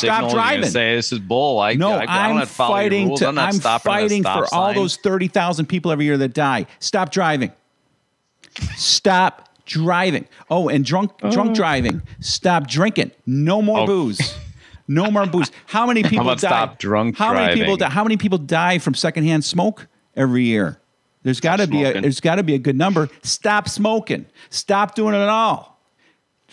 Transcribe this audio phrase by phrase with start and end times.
[0.00, 0.20] signal.
[0.22, 0.68] You're driving.
[0.70, 1.58] Say this is bull.
[1.60, 3.28] I, No, I, I I'm don't have to follow your fighting to.
[3.28, 6.34] I'm not I'm stopping fighting stop for all those thirty thousand people every year that
[6.34, 6.66] die.
[6.78, 7.52] Stop driving.
[8.76, 10.26] Stop driving.
[10.50, 11.30] Oh, and drunk oh.
[11.30, 12.02] drunk driving.
[12.20, 13.12] Stop drinking.
[13.26, 13.86] No more Oh.
[13.86, 14.36] booze.
[14.88, 15.52] No more booze.
[15.66, 16.48] How many people about die?
[16.48, 17.88] stop drunk How many people die?
[17.90, 19.86] How many people die from secondhand smoke
[20.16, 20.80] every year?
[21.22, 23.08] There's got to be a there's got to be a good number.
[23.22, 24.26] Stop smoking.
[24.48, 25.78] Stop doing it at all.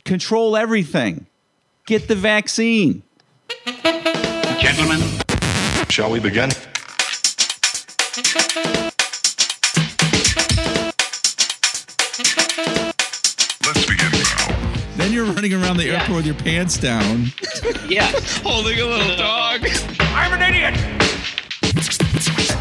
[0.05, 1.25] Control everything.
[1.85, 3.01] Get the vaccine.
[4.59, 4.99] Gentlemen,
[5.89, 6.49] Shall we begin?
[13.65, 14.57] Let's begin now.
[14.95, 17.31] Then you're running around the airport with your pants down.
[17.89, 18.11] yeah.
[18.43, 19.65] holding a little dog.
[19.99, 20.75] I'm an idiot.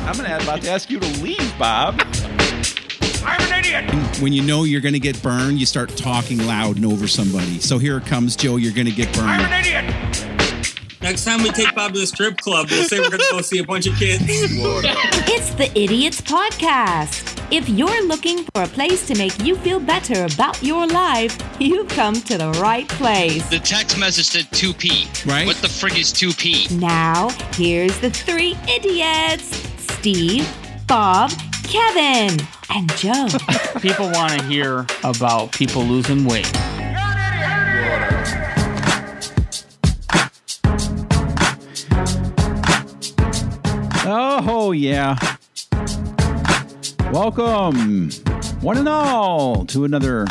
[0.06, 2.00] I'm gonna about to ask you to leave, Bob.
[3.22, 4.20] I'm an idiot.
[4.22, 7.58] When you know you're going to get burned, you start talking loud and over somebody.
[7.58, 8.56] So here it comes, Joe.
[8.56, 9.28] You're going to get burned.
[9.28, 10.25] I'm an idiot.
[11.06, 13.40] Next time we take Bob to the strip club, we'll say we're going to go
[13.40, 14.24] see a bunch of kids.
[14.28, 17.40] It's the Idiots Podcast.
[17.52, 21.86] If you're looking for a place to make you feel better about your life, you've
[21.90, 23.48] come to the right place.
[23.50, 25.24] The text message said 2P.
[25.30, 25.46] Right.
[25.46, 26.76] What the frig is 2P?
[26.80, 29.46] Now, here's the three idiots
[29.78, 30.52] Steve,
[30.88, 31.30] Bob,
[31.62, 32.44] Kevin,
[32.74, 33.28] and Joe.
[33.80, 36.50] people want to hear about people losing weight.
[44.38, 45.16] Oh, yeah.
[47.10, 48.10] Welcome,
[48.60, 50.26] one and all, to another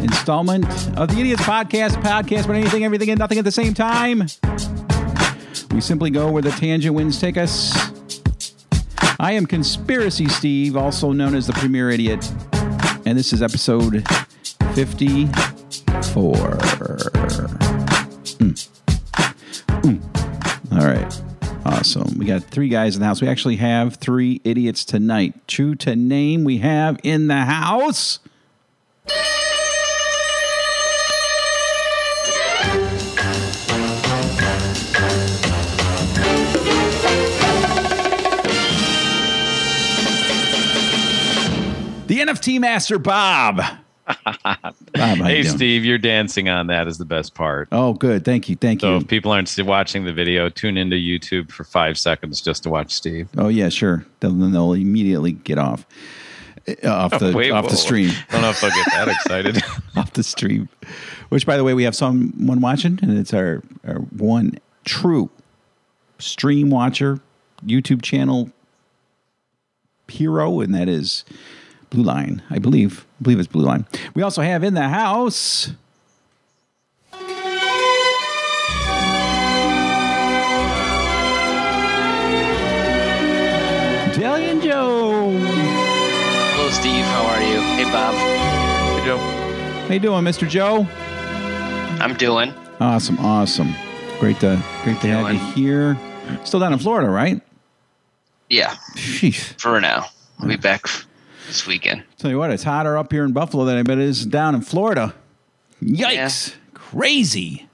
[0.00, 0.64] installment
[0.98, 1.90] of the Idiots Podcast.
[2.02, 4.24] Podcast about anything, everything, and nothing at the same time.
[5.72, 7.72] We simply go where the tangent winds take us.
[9.20, 12.28] I am Conspiracy Steve, also known as the Premier Idiot,
[13.06, 14.04] and this is episode
[14.74, 16.34] 54.
[18.40, 18.69] Mm.
[21.64, 22.18] Awesome.
[22.18, 23.20] We got three guys in the house.
[23.20, 25.34] We actually have three idiots tonight.
[25.46, 28.18] True to name, we have in the house.
[42.06, 43.62] The NFT master, Bob.
[44.24, 45.56] Bob, how you Hey, doing?
[45.56, 47.68] Steve, you're dancing on that is the best part.
[47.72, 48.24] Oh, good.
[48.24, 48.56] Thank you.
[48.56, 48.96] Thank So you.
[48.98, 52.92] if people aren't watching the video, tune into YouTube for five seconds just to watch
[52.92, 53.28] Steve.
[53.36, 54.04] Oh yeah, sure.
[54.20, 55.86] Then they'll immediately get off
[56.84, 59.08] uh, off the Wait, off whoa, the stream, I don't know if I'll get that
[59.08, 59.62] excited.
[59.96, 60.68] off the stream.
[61.30, 65.30] Which, by the way, we have someone watching, and it's our, our one true
[66.18, 67.20] stream watcher
[67.64, 68.50] YouTube channel
[70.08, 71.24] hero, and that is
[71.90, 72.42] Blue Line.
[72.50, 73.04] I believe.
[73.20, 73.84] I believe it's Blue Line.
[74.14, 75.70] We also have in the house.
[84.12, 85.30] Italian Joe.
[85.30, 87.04] Hello, Steve.
[87.04, 87.60] How are you?
[87.76, 88.14] Hey, Bob.
[88.14, 89.18] Hey, Joe.
[89.18, 90.48] How you doing, Mr.
[90.48, 90.86] Joe?
[92.02, 92.52] I'm doing.
[92.80, 93.74] Awesome, awesome.
[94.18, 95.98] Great to great to have you here.
[96.44, 97.40] Still down in Florida, right?
[98.48, 99.60] Yeah, Sheesh.
[99.60, 100.06] for now.
[100.40, 100.86] I'll be back
[101.50, 102.04] this weekend.
[102.18, 104.54] Tell you what, it's hotter up here in Buffalo than I bet it is down
[104.54, 105.14] in Florida.
[105.82, 106.54] Yikes.
[106.74, 107.68] Crazy.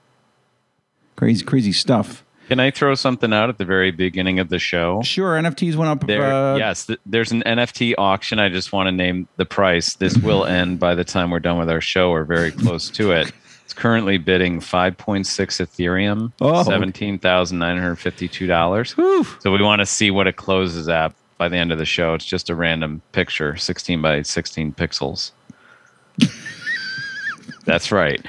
[1.17, 2.25] Crazy, crazy stuff.
[2.49, 5.03] Can I throw something out at the very beginning of the show?
[5.03, 6.07] Sure, NFTs went up.
[6.07, 8.39] There, uh, yes, th- there's an NFT auction.
[8.39, 9.95] I just want to name the price.
[9.95, 13.11] This will end by the time we're done with our show, or very close to
[13.13, 13.33] it.
[13.65, 16.63] It's currently bidding 5.6 Ethereum, Oh.
[16.63, 18.93] seventeen thousand nine hundred fifty-two dollars.
[18.93, 19.25] Whew.
[19.41, 22.15] So we want to see what it closes at by the end of the show.
[22.15, 25.33] It's just a random picture, 16 by 16 pixels.
[27.65, 28.25] That's right.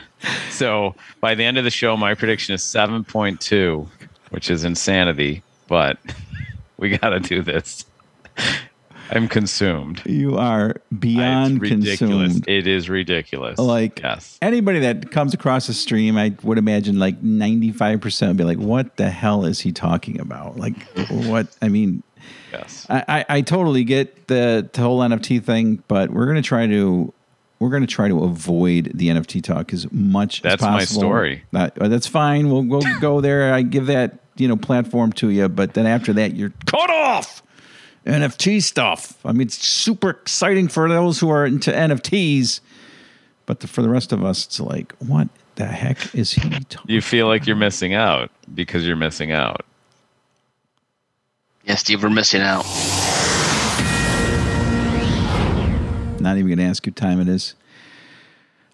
[0.49, 3.87] So by the end of the show, my prediction is 7.2,
[4.31, 5.99] which is insanity, but
[6.77, 7.85] we got to do this.
[9.09, 10.01] I'm consumed.
[10.05, 12.33] You are beyond it's ridiculous.
[12.33, 12.49] consumed.
[12.49, 13.57] It is ridiculous.
[13.57, 14.37] Like yes.
[14.41, 18.97] anybody that comes across the stream, I would imagine like 95% would be like, what
[18.97, 20.57] the hell is he talking about?
[20.57, 21.47] Like, what?
[21.61, 22.03] I mean,
[22.51, 22.85] Yes.
[22.89, 27.13] I, I, I totally get the, the whole NFT thing, but we're gonna try to
[27.59, 30.79] we're gonna try to avoid the NFT talk as much That's as possible.
[30.79, 31.43] That's my story.
[31.51, 32.49] That- uh, that's fine.
[32.49, 33.53] We'll we'll go there.
[33.53, 37.43] I give that you know platform to you, but then after that, you're cut off.
[38.05, 39.17] NFT stuff.
[39.25, 42.61] I mean, it's super exciting for those who are into NFTs,
[43.45, 46.89] but the, for the rest of us, it's like, what the heck is he talking?
[46.89, 49.65] You feel like you're missing out because you're missing out.
[51.67, 52.65] Yeah, Steve, we're missing out.
[56.21, 57.55] Not even going to ask you what time it is.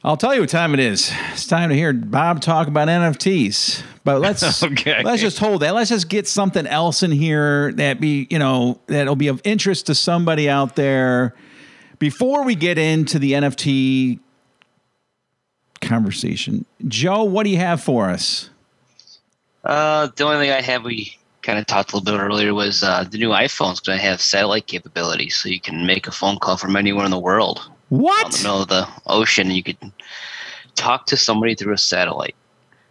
[0.03, 1.11] I'll tell you what time it is.
[1.31, 3.81] It's time to hear Bob talk about NFTs.
[4.03, 5.01] But let's Okay.
[5.01, 5.73] let's just hold that.
[5.73, 9.87] Let's just get something else in here that be you know that'll be of interest
[9.87, 11.33] to somebody out there
[11.97, 14.19] before we get into the NFT
[15.81, 16.65] conversation.
[16.87, 18.49] Joe, what do you have for us?
[19.63, 22.81] Uh, the only thing I have, we kind of talked a little bit earlier, was
[22.83, 26.37] uh, the new iPhone's going to have satellite capabilities, so you can make a phone
[26.39, 28.37] call from anywhere in the world, out in the What?
[28.43, 29.77] middle of the ocean, and you could
[30.75, 32.35] talk to somebody through a satellite.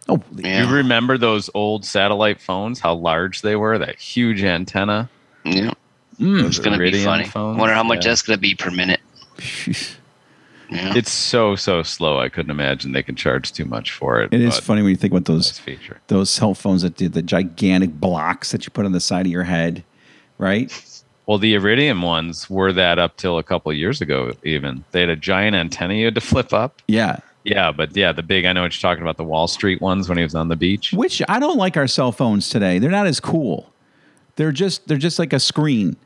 [0.09, 2.79] Oh, Yeah, You remember those old satellite phones?
[2.79, 3.77] How large they were?
[3.77, 5.09] That huge antenna.
[5.43, 5.71] yeah.
[6.19, 6.45] mm.
[6.45, 7.25] It's going to be funny.
[7.25, 7.57] phones?
[7.57, 8.11] Wonder how much Yeah.
[8.11, 8.99] that's going to be per minute.
[10.69, 10.93] Yeah.
[10.95, 12.19] It's so so slow.
[12.19, 14.33] I couldn't imagine they can charge too much for it.
[14.33, 15.99] It is funny when you think about those feature.
[16.07, 19.31] those cell phones that did the gigantic blocks that you put on the side of
[19.31, 19.83] your head,
[20.37, 20.71] right?
[21.25, 24.33] Well, the Iridium ones were that up till a couple of years ago.
[24.43, 26.81] Even they had a giant antenna you had to flip up.
[26.87, 27.19] Yeah.
[27.45, 28.45] Yeah, but yeah, the big.
[28.45, 29.17] I know what you're talking about.
[29.17, 30.93] The Wall Street ones when he was on the beach.
[30.93, 32.79] Which I don't like our cell phones today.
[32.79, 33.71] They're not as cool.
[34.37, 35.97] They're just they're just like a screen.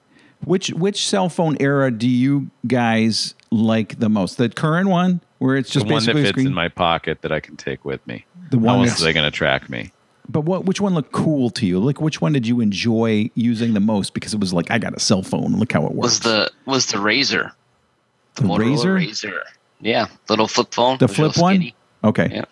[0.46, 4.38] Which which cell phone era do you guys like the most?
[4.38, 6.48] The current one where it's just the one that fits screen.
[6.48, 8.26] in my pocket that I can take with me.
[8.52, 9.92] The one How else that's- are they going to track me?
[10.30, 11.80] but what which one looked cool to you?
[11.80, 14.94] Like which one did you enjoy using the most because it was like I got
[14.94, 15.54] a cell phone.
[15.58, 16.04] Look how it works.
[16.04, 17.54] Was the was the Razor?
[18.36, 18.96] The Motorola Razr?
[18.96, 19.42] Razor.
[19.82, 20.98] Yeah, little flip phone.
[20.98, 21.56] The It was real flip one?
[21.56, 21.76] skinny.
[22.04, 22.30] Okay.
[22.32, 22.46] Yeah.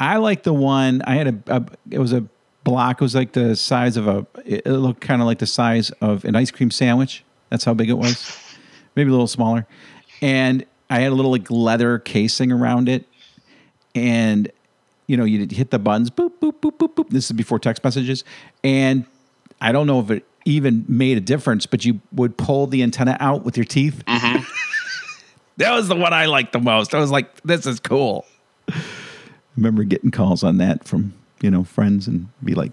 [0.00, 2.24] I like the one I had a, a it was a
[2.64, 3.00] block.
[3.00, 4.26] Was like the size of a.
[4.44, 7.24] It looked kind of like the size of an ice cream sandwich.
[7.50, 8.38] That's how big it was.
[8.96, 9.66] Maybe a little smaller.
[10.20, 13.06] And I had a little like leather casing around it,
[13.94, 14.50] and
[15.06, 16.10] you know you hit the buttons.
[16.10, 17.10] Boop boop boop boop boop.
[17.10, 18.24] This is before text messages,
[18.62, 19.04] and
[19.60, 23.16] I don't know if it even made a difference, but you would pull the antenna
[23.20, 24.02] out with your teeth.
[24.06, 24.42] Mm-hmm.
[25.58, 26.94] that was the one I liked the most.
[26.94, 28.26] I was like, this is cool
[29.56, 32.72] remember getting calls on that from you know friends and be like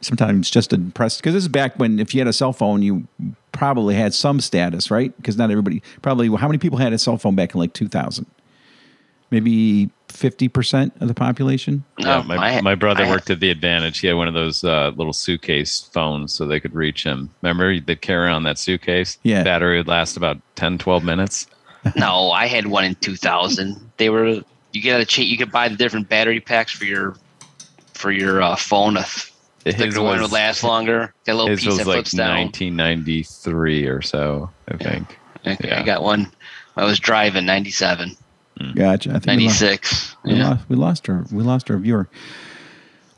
[0.00, 3.06] sometimes just impressed because this is back when if you had a cell phone you
[3.52, 7.16] probably had some status right because not everybody probably how many people had a cell
[7.16, 8.26] phone back in like 2000
[9.30, 13.50] maybe 50% of the population Yeah, No, my, I- my brother I- worked at the
[13.50, 13.98] Advantage.
[13.98, 17.28] He had one of those uh, little suitcase phones so they could reach him.
[17.42, 19.18] Remember, they'd carry on that suitcase?
[19.24, 19.42] Yeah.
[19.42, 21.46] Battery would last about 10, 12 minutes.
[21.96, 23.92] No, I had one in 2000.
[23.96, 24.42] They were
[24.72, 27.14] you get a cha- you could buy the different battery packs for your
[27.96, 28.96] for your uh, phone.
[28.96, 29.32] A th-
[29.64, 31.12] His thicker one would last longer.
[31.24, 32.36] Got a little His piece was that like flips down.
[32.46, 35.18] 1993 or so, I think.
[35.46, 35.80] Okay, yeah.
[35.80, 36.30] I got one.
[36.76, 38.16] I was driving 97,
[38.74, 40.16] gotcha i think we lost, 96.
[40.24, 40.48] we, Yeah.
[40.50, 42.08] lost, we lost our we lost our viewer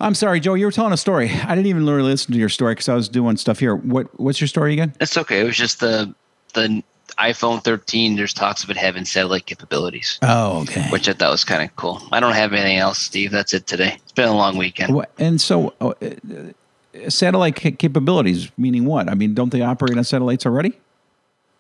[0.01, 2.49] i'm sorry joe you were telling a story i didn't even really listen to your
[2.49, 5.41] story because i was doing stuff here what what's your story again It's okay.
[5.41, 6.13] It was just the
[6.55, 6.83] the
[7.17, 8.17] iPhone 13.
[8.17, 11.75] There's talks of it having satellite capabilities, oh okay which I thought was kind of
[11.77, 12.03] cool.
[12.13, 13.31] I don't have anything else, Steve.
[13.31, 13.97] That's it today.
[14.03, 14.95] It's been a long weekend.
[15.19, 19.09] And so, uh, uh, satellite capabilities, meaning what?
[19.09, 20.79] I mean, don't they operate on satellites already?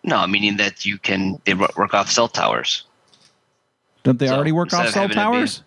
[0.04, 2.84] No, meaning that you can they work off cell towers.
[4.04, 5.62] Don't they So, already work off cell be- towers?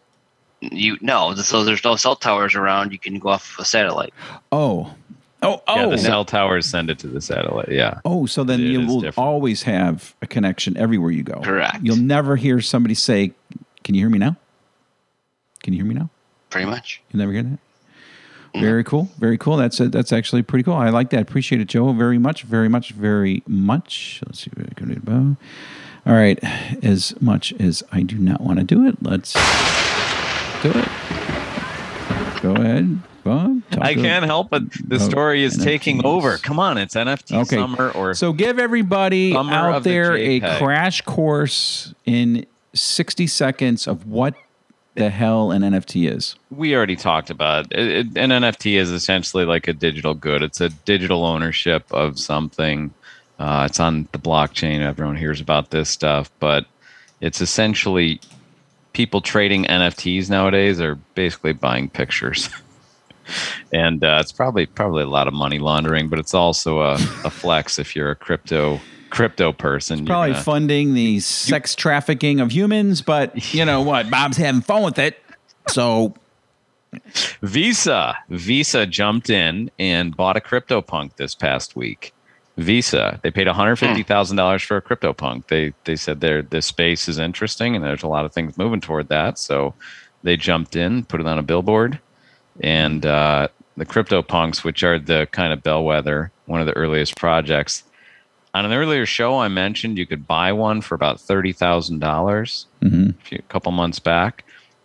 [0.61, 2.91] You no, so there's no cell towers around.
[2.91, 4.13] You can go off of a satellite.
[4.51, 4.93] Oh,
[5.41, 7.69] oh, Yeah, oh, the cell towers send it to the satellite.
[7.69, 7.99] Yeah.
[8.05, 8.25] oh.
[8.25, 9.17] So then It you will different.
[9.27, 11.41] always have a connection everywhere you go.
[11.41, 11.79] Correct.
[11.81, 13.31] You'll never hear somebody say,
[13.83, 14.35] "Can you hear me now?"
[15.63, 16.09] Can you hear me now?
[16.49, 17.01] Pretty much.
[17.11, 17.49] You never hear that.
[18.53, 18.61] Mm-hmm.
[18.61, 19.09] Very cool.
[19.19, 19.55] Very cool.
[19.57, 20.73] That's a, that's actually pretty cool.
[20.73, 21.21] I like that.
[21.21, 21.93] Appreciate it, Joe.
[21.93, 22.43] Very much.
[22.43, 22.91] Very much.
[22.91, 24.21] Very much.
[24.25, 24.51] Let's see.
[24.55, 25.37] what I can do about-
[26.05, 26.37] All right.
[26.83, 29.33] As much as I do not want to do it, let's
[30.63, 30.89] do it.
[32.41, 34.63] Go ahead, Talk I can't help it.
[34.89, 36.37] The Oh, story is taking over.
[36.37, 37.55] Come on, it's NFT Okay.
[37.57, 43.87] summer or So give everybody out of the there a crash course in 60 seconds
[43.87, 44.33] of what
[44.95, 46.35] the hell an NFT is.
[46.49, 47.79] we already talked about it.
[47.79, 48.17] It, it.
[48.17, 50.41] An NFT is essentially like a digital good.
[50.43, 52.93] It's a digital ownership of something.
[53.39, 54.81] Uh, it's on the blockchain.
[54.81, 56.65] Everyone hears about this stuff, but
[57.21, 58.19] it's essentially
[58.93, 62.49] people trading NFTs nowadays are basically buying pictures.
[63.73, 67.29] and uh, it's probably probably a lot of money laundering, but it's also a, a
[67.29, 69.99] flex if you're a crypto crypto person.
[69.99, 74.09] You're Probably gonna- funding the sex trafficking of humans, but you know what?
[74.09, 75.21] Bob's having fun with it.
[75.67, 76.13] So
[77.41, 78.17] Visa.
[78.29, 82.13] Visa jumped in and bought a CryptoPunk this past week.
[82.57, 83.19] Visa.
[83.23, 85.47] They paid one hundred fifty thousand dollars for a CryptoPunk.
[85.47, 88.81] They they said their the space is interesting and there's a lot of things moving
[88.81, 89.39] toward that.
[89.39, 89.73] So
[90.23, 91.99] they jumped in, put it on a billboard,
[92.61, 97.83] and uh, the CryptoPunks, which are the kind of bellwether, one of the earliest projects.
[98.53, 102.65] On an earlier show, I mentioned you could buy one for about thirty thousand dollars
[102.81, 103.15] Mhm.
[103.31, 104.43] a couple months back.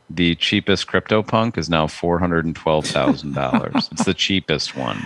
[0.09, 3.89] The cheapest CryptoPunk is now four hundred and twelve thousand dollars.
[3.93, 5.05] it's the cheapest one.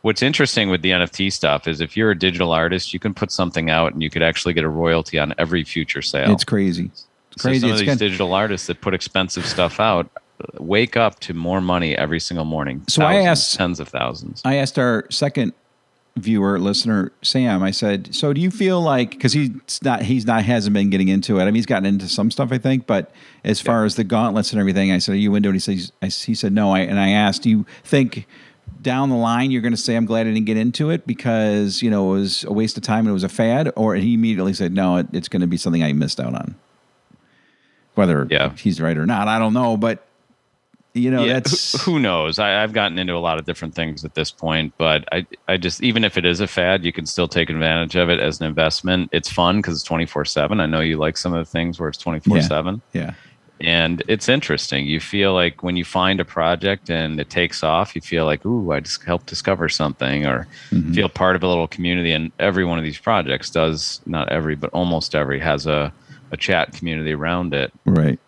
[0.00, 3.30] What's interesting with the NFT stuff is if you're a digital artist, you can put
[3.30, 6.32] something out and you could actually get a royalty on every future sale.
[6.32, 6.86] It's crazy.
[7.32, 7.60] It's So crazy.
[7.60, 10.10] some of these digital artists that put expensive stuff out
[10.58, 12.82] wake up to more money every single morning.
[12.88, 14.40] So I asked- tens of thousands.
[14.44, 15.52] I asked our second
[16.16, 17.62] viewer listener Sam.
[17.62, 19.50] I said, "So do you feel like because he's
[19.82, 21.42] not he's not hasn't been getting into it?
[21.42, 23.10] I mean, he's gotten into some stuff, I think, but
[23.44, 25.52] as far as the gauntlets and everything, I said, are you into it?
[25.52, 26.72] He says, I, he said, no.
[26.72, 28.26] I and I asked, do you think
[28.82, 31.80] down the line you're going to say, I'm glad I didn't get into it because
[31.82, 34.14] you know it was a waste of time and it was a fad, or he
[34.14, 36.56] immediately said, no, it, it's going to be something I missed out on.
[37.94, 38.52] Whether Yeah.
[38.56, 40.06] he's right or not, I don't know, but
[40.94, 42.38] you know Yeah, that's who, who knows?
[42.38, 45.56] I, I've gotten into a lot of different things at this point, but I, I
[45.56, 48.40] just even if it is a fad, you can still take advantage of it as
[48.40, 49.08] an investment.
[49.12, 50.60] It's fun because it's twenty four seven.
[50.60, 53.14] I know you like some of the things where it's twenty four seven, yeah.
[53.60, 54.86] and it's interesting.
[54.86, 58.44] You feel like when you find a project and it takes off, you feel like,
[58.46, 60.92] ooh, I just helped discover something, or Mm-hmm.
[60.94, 62.12] feel part of a little community.
[62.12, 65.92] And every one of these projects does not every, but almost every has a
[66.32, 68.18] a chat community around it, right.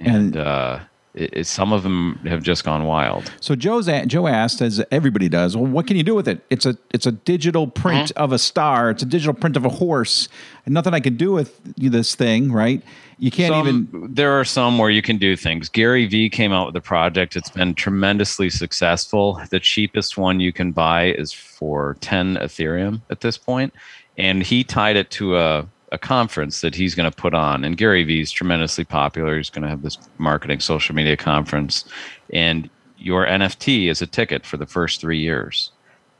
[0.00, 0.36] and.
[0.36, 0.80] uh
[1.14, 3.32] it, it, some of them have just gone wild.
[3.40, 6.44] So Joe's a, Joe asked, as everybody does, well, what can you do with it?
[6.50, 8.24] It's a it's a digital print uh-huh.
[8.24, 8.90] of a star.
[8.90, 10.28] It's a digital print of a horse.
[10.64, 12.82] And nothing I can do with this thing, right?
[13.18, 14.14] You can't Some- even.
[14.14, 15.68] There are some where you can do things.
[15.68, 17.36] Gary Vee came out with a project.
[17.36, 19.40] It's been tremendously successful.
[19.50, 23.74] The cheapest one you can buy is for 10 Ethereum at this point,
[24.16, 27.64] and he tied it to a a conference that he's going to put on.
[27.64, 29.36] And Gary Vee is tremendously popular.
[29.36, 31.84] He's going to have this marketing social media conference,
[32.32, 35.70] and your NFT is a ticket for the first three years.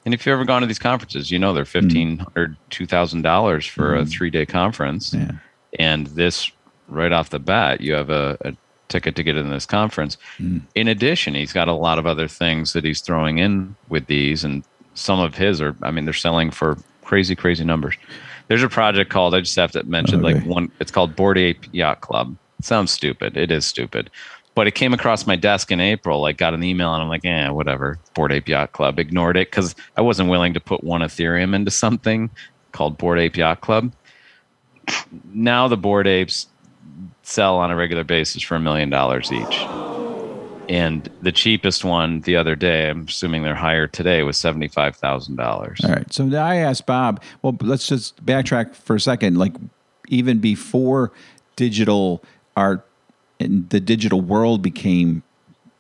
[0.05, 1.71] And if you've ever gone to these conferences, you know they're hmm.
[1.71, 4.09] fifteen hundred, two thousand dollars for a hmm.
[4.09, 5.15] three day conference.
[5.15, 5.33] Yeah.
[5.79, 6.51] And this,
[6.89, 8.57] right off the bat, you have a, a
[8.89, 10.17] ticket to get in this conference.
[10.39, 10.59] Hmm.
[10.75, 14.43] In addition, he's got a lot of other things that he's throwing in with these,
[14.43, 17.97] and some of his are, I mean, they're selling for crazy, crazy numbers.
[18.51, 21.67] There's a project called, I just have to mention, like one, it's called Bored Ape
[21.71, 22.37] Yacht Club.
[22.59, 23.37] It sounds stupid.
[23.37, 24.11] It is stupid.
[24.57, 26.25] But it came across my desk in April.
[26.25, 28.01] I got an email and I'm like, eh, whatever.
[28.13, 28.99] Bored Ape Yacht Club.
[28.99, 32.29] Ignored it because I wasn't willing to put one Ethereum into something
[32.73, 33.93] called Bored Ape Yacht Club.
[35.33, 36.49] Now the Bored Apes
[37.23, 39.90] sell on a regular basis for a million dollars each.
[40.71, 45.85] And the cheapest one the other day, I'm assuming they're higher today, was $75,000.
[45.85, 46.13] All right.
[46.13, 47.21] So I asked Bob.
[47.43, 49.37] Well, let's just backtrack for a second.
[49.37, 49.57] Like
[50.07, 51.11] even before
[51.57, 52.23] digital
[52.57, 52.87] art
[53.41, 55.25] and the digital world became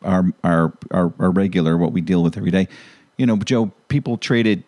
[0.03, 2.67] our our our, our regular what we deal with every day.
[3.17, 4.65] You know, Joe, people traded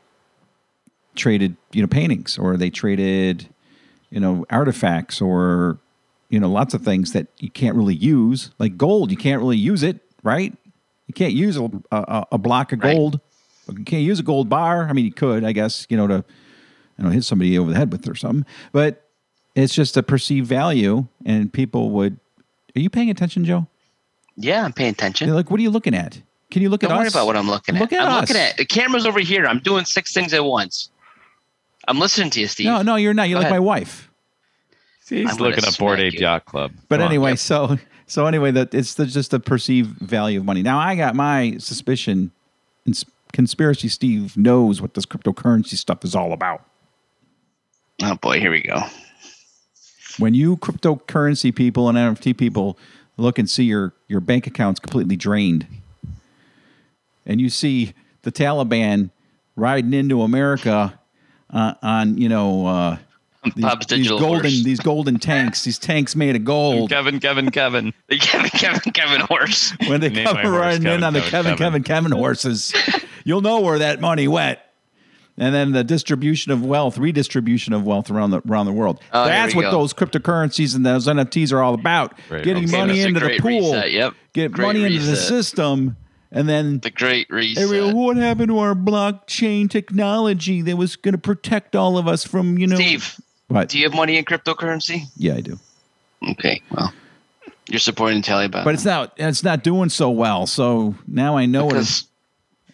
[1.16, 3.48] traded you know paintings or they traded
[4.10, 5.78] you know artifacts or
[6.28, 9.58] you know lots of things that you can't really use like gold you can't really
[9.58, 10.54] use it right
[11.06, 12.94] you can't use a, a, a block of Right.
[12.94, 13.20] gold
[13.76, 16.24] you can't use a gold bar i mean you could i guess you know to
[16.98, 19.08] you know hit somebody over the head with or something but
[19.54, 22.18] it's just a perceived value and people would
[22.76, 23.66] are you paying attention joe
[24.36, 25.26] Yeah, I'm paying attention.
[25.28, 26.88] You're like what are you looking at can you look at?
[26.90, 27.80] Don't worry about what I'm looking at.
[27.80, 28.28] Look at I'm us.
[28.28, 29.46] looking at the camera's over here.
[29.46, 30.90] I'm doing six things at once.
[31.88, 32.66] I'm listening to you, Steve.
[32.66, 33.64] no no you're not you're Go like my ahead.
[33.66, 34.10] wife
[35.08, 36.20] He's I'm looking at Bored smack Ape.
[36.20, 36.72] Yacht Club.
[36.88, 37.10] But Come on.
[37.10, 37.78] anyway, so
[38.12, 40.60] so anyway, that it's the, just the perceived value of money.
[40.60, 42.30] Now I got my suspicion.
[42.84, 43.02] and
[43.32, 46.62] Conspiracy Steve knows what this cryptocurrency stuff is all about.
[48.02, 48.82] Oh boy, here we go.
[50.18, 52.76] When you cryptocurrency people and NFT people
[53.16, 55.66] look and see your your bank accounts completely drained,
[57.24, 59.08] and you see the Taliban
[59.56, 61.00] riding into America
[61.48, 62.98] uh, on you know uh,
[63.44, 64.62] these, Bob's these golden horse.
[64.64, 66.90] these golden tanks, these tanks made of gold.
[66.90, 67.92] Kevin, Kevin, Kevin.
[68.08, 69.74] The Kevin, Kevin, Kevin horse.
[69.88, 72.12] when they Name come my horse riding in Kevin, on the Kevin, Kevin, Kevin, Kevin,
[72.12, 72.72] horses,
[73.24, 74.58] you'll know where that money went.
[75.38, 79.00] And then the distribution of wealth, redistribution of wealth around the around the world.
[79.14, 79.70] Oh, That's what go.
[79.70, 82.14] those cryptocurrencies and those NFTs are all about.
[82.28, 82.78] Great Getting reset.
[82.78, 84.14] money into the pool, reset, yep.
[84.34, 85.96] get Great money into the system,
[86.30, 87.62] and then The Great Reset.
[87.62, 92.24] every- what happened to our blockchain technology that was going to protect all of us
[92.24, 93.18] from you know Steve,
[93.52, 93.68] what?
[93.68, 95.02] do you have money in cryptocurrency?
[95.16, 95.58] yeah, I do.
[96.30, 96.92] Okay, well,
[97.68, 98.64] you're supporting the Taliban.
[98.64, 100.46] But it's not it's not doing so well.
[100.46, 102.06] So now I know what it's,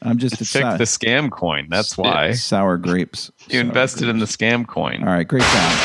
[0.03, 0.79] I'm just Pick excited.
[0.79, 1.67] the scam coin.
[1.71, 2.33] That's why.
[2.33, 3.31] sour grapes.
[3.49, 5.01] You Sour invested in the scam coin.
[5.03, 5.79] All right, great job.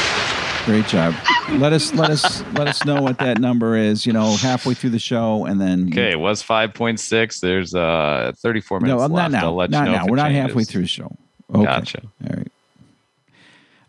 [0.66, 1.14] Great job.
[1.52, 4.92] Let us let us let us know what that number is, you know, halfway through
[4.92, 7.40] the show and then Okay, it was 5.6.
[7.42, 9.14] There's uh 34 minutes No, left.
[9.14, 9.48] not now.
[9.48, 10.02] I'll let not you know now.
[10.04, 10.42] if it We're not changes.
[10.42, 11.16] halfway through the show.
[11.54, 11.64] Okay.
[11.66, 12.02] Gotcha.
[12.04, 12.48] All right.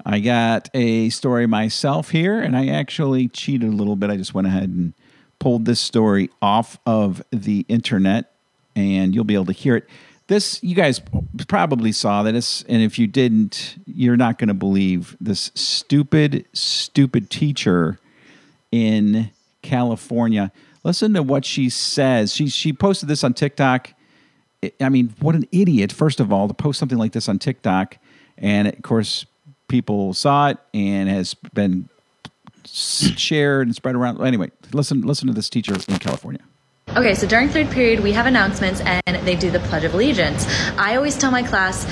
[0.05, 4.11] I got a story myself here, and I actually cheated a little bit.
[4.11, 4.93] I just went ahead and
[5.39, 8.33] pulled this story off of the internet,
[8.77, 9.89] and you'll be able to hear it.
[10.27, 11.01] This, you guys
[11.49, 17.31] probably saw this, and if you didn't, you're not going to believe this stupid, stupid
[17.31, 17.99] teacher
[18.73, 19.31] in
[19.63, 20.51] California.
[20.83, 22.35] Listen to what she says.
[22.35, 23.93] She she posted this on TikTok.
[24.63, 25.93] I- I mean, what an idiot!
[25.93, 27.97] First of all, to post something like this on TikTok,
[28.37, 29.25] and of course,
[29.75, 31.89] people saw it and has been
[32.65, 34.25] shared and spread around.
[34.25, 36.41] Anyway, listen listen to this teacher in California.
[36.91, 40.47] Okay, so during third period, we have announcements and they do the Pledge of Allegiance.
[40.79, 41.87] I always tell my class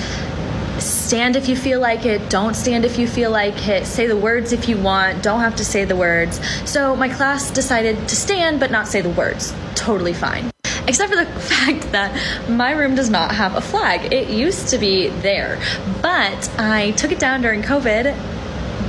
[0.81, 4.15] stand if you feel like it, don't stand if you feel like it, say the
[4.15, 6.39] words if you want, don't have to say the words.
[6.69, 9.53] So my class decided to stand but not say the words.
[9.75, 10.52] Totally fine.
[10.87, 14.11] Except for the fact that my room does not have a flag.
[14.13, 15.59] It used to be there,
[16.01, 18.13] but I took it down during COVID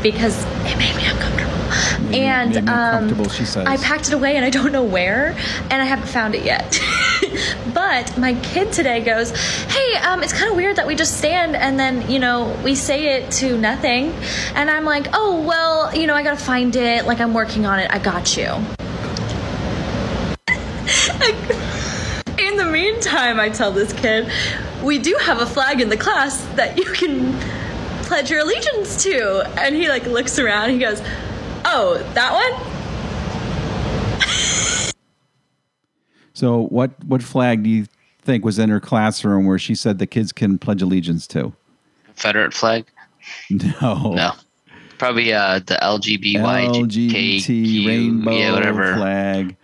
[0.02, 1.52] because it made me uncomfortable.
[2.02, 3.66] Made me- and made um, uncomfortable, she says.
[3.66, 5.34] I packed it away and I don't know where,
[5.70, 6.78] and I haven't found it yet.
[7.74, 9.30] but my kid today goes,
[9.66, 12.74] "Hey, um, it's kind of weird that we just stand and then you know we
[12.74, 14.12] say it to nothing,"
[14.54, 17.06] and I'm like, "Oh well, you know I gotta find it.
[17.06, 17.90] Like I'm working on it.
[17.90, 18.62] I got you."
[22.84, 24.30] in the meantime, I tell this kid,
[24.82, 27.34] "We do have a flag in the class that you can."
[28.04, 31.00] pledge your allegiance to and he like looks around he goes
[31.64, 32.74] oh that one
[36.34, 37.86] So, what what flag do you
[38.20, 41.54] think was in her classroom where she said the kids can pledge allegiance to?
[42.04, 42.86] Confederate flag?
[43.80, 44.12] No.
[44.12, 44.32] No.
[44.98, 46.40] Probably uh, the LGBTQ,
[46.86, 49.56] LGBT rainbow yeah, whatever flag.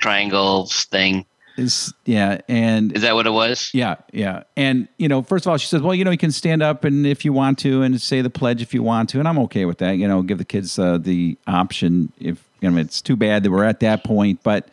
[0.00, 1.24] triangles thing.
[1.56, 3.70] Is yeah, and Is that what it was?
[3.72, 4.42] Yeah, yeah.
[4.56, 6.82] And, you know, first of all, she says, well, you know, you can stand up
[6.82, 9.20] and if you want to and say the pledge if you want to.
[9.20, 9.92] And I'm okay with that.
[9.92, 13.52] You know, give the kids uh, the option if, you know, it's too bad that
[13.52, 14.42] we're at that point.
[14.42, 14.68] But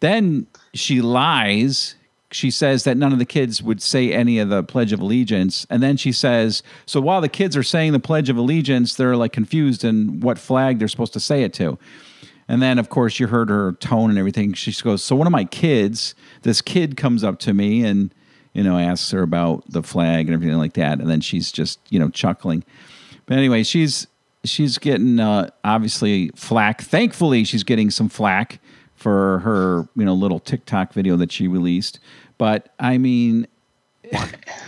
[0.00, 1.94] then she lies.
[2.30, 5.66] She says that none of the kids would say any of the Pledge of Allegiance.
[5.68, 9.16] And then she says, so while the kids are saying the Pledge of Allegiance, they're
[9.16, 11.78] like confused in what flag they're supposed to say it to.
[12.48, 14.52] And then, of course, you heard her tone and everything.
[14.52, 18.12] She goes, "So one of my kids, this kid comes up to me and
[18.52, 21.80] you know asks her about the flag and everything like that." And then she's just
[21.88, 22.62] you know chuckling.
[23.26, 24.06] But anyway, she's
[24.44, 26.82] she's getting uh, obviously flack.
[26.82, 28.60] Thankfully, she's getting some flack
[28.94, 31.98] for her you know little TikTok video that she released.
[32.36, 33.46] But I mean,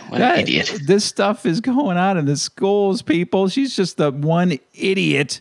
[0.09, 0.81] What that- an idiot.
[0.87, 3.49] This stuff is going on in the schools, people.
[3.49, 5.41] She's just the one idiot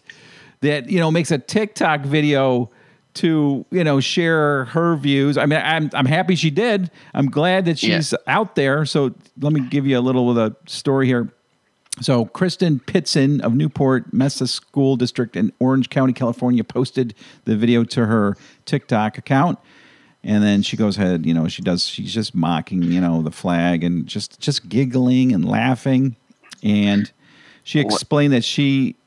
[0.65, 2.69] that, you know, makes a TikTok video
[3.15, 5.37] to, you know, share her views.
[5.37, 6.91] I mean, I'm I'm happy she did.
[7.13, 7.97] I'm glad that Yeah.
[7.97, 8.85] she's out there.
[8.85, 11.31] So let me give you a little of the story here.
[12.01, 17.85] So, Kristen Pitzen of Newport Mesa School District in Orange County, California, posted the video
[17.85, 19.59] to her TikTok account,
[20.21, 21.25] and then she goes ahead.
[21.25, 21.87] You know, she does.
[21.87, 26.17] She's just mocking, you know, the flag and just just giggling and laughing,
[26.61, 27.09] and
[27.63, 28.97] she explained that she,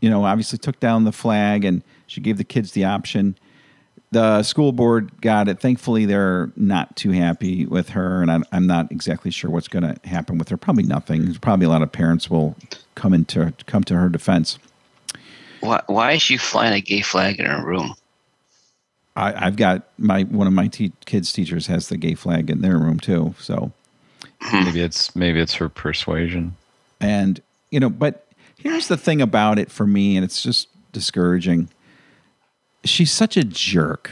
[0.00, 3.36] you know, obviously took down the flag and she gave the kids the option
[4.12, 5.60] the school board got it.
[5.60, 9.82] Thankfully, they're not too happy with her, and I'm, I'm not exactly sure what's going
[9.82, 10.56] to happen with her.
[10.56, 11.24] Probably nothing.
[11.24, 12.56] There's probably a lot of parents will
[12.94, 14.58] come into come to her defense.
[15.60, 17.94] Why, why is she flying a gay flag in her room?
[19.16, 22.62] I, I've got my one of my te- kids' teachers has the gay flag in
[22.62, 23.34] their room too.
[23.38, 23.70] So,
[24.40, 24.64] hmm.
[24.64, 26.56] Maybe it's maybe it's her persuasion.
[27.00, 28.26] and you know, but
[28.62, 31.68] here's the thing about it for me, and it's just discouraging.
[32.84, 34.10] She's such a jerk.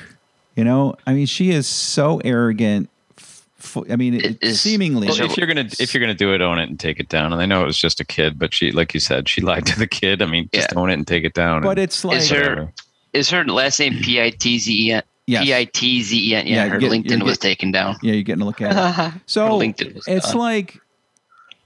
[0.56, 2.90] You know, I mean, she is so arrogant.
[3.16, 5.06] F- f- I mean, it, is- seemingly.
[5.08, 7.32] Well, if you're gonna if you're gonna do it, own it and take it down.
[7.32, 9.66] And I know it was just a kid, but she, like you said, she lied
[9.66, 10.20] to the kid.
[10.20, 10.78] I mean, just Yeah.
[10.78, 11.62] own it and take it down.
[11.62, 12.72] but and it's like Is her whatever.
[13.12, 15.02] is her last name P I T Z E N?
[15.26, 15.44] Yes.
[15.44, 16.46] P I T Z E N.
[16.46, 17.96] Yeah, Yeah, her get- you LinkedIn was taken down.
[18.02, 18.72] Yeah, you're getting a look at
[19.14, 19.20] it.
[19.26, 20.38] So LinkedIn was it's gone.
[20.40, 20.80] like,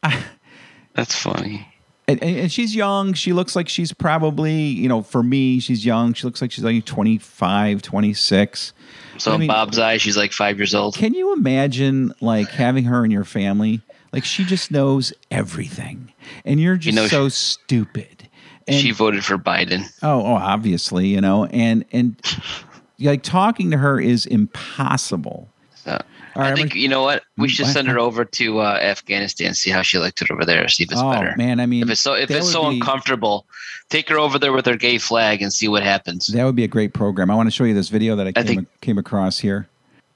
[0.95, 1.67] That's funny.
[2.09, 3.13] And, and she's young.
[3.13, 6.15] She looks like she's probably, you know, for me, she's young.
[6.15, 8.73] She looks like she's like 25, 26.
[9.19, 10.95] So I mean- Bob's eyes, she's like five years old.
[10.95, 13.81] Can you imagine like having her in your family?
[14.13, 16.13] Like she just knows everything,
[16.45, 18.29] and you're just know, so stupid.
[18.69, 19.91] And, she voted for Biden.
[20.03, 22.21] oh, oh, obviously, you know, and and
[23.01, 25.49] like talking to her is impossible.
[25.77, 25.99] So,
[26.35, 28.79] All I right, think gonna- you know what we should send her over to uh,
[28.81, 31.35] Afghanistan, see how she liked it over there, see if it's oh better.
[31.37, 33.47] man, I mean, If it's so if it's so be- uncomfortable,
[33.91, 36.29] take her over there with her gay flag and see what happens.
[36.29, 37.31] That would be a great program.
[37.31, 39.69] I want to show you this video that I came, think- came across here.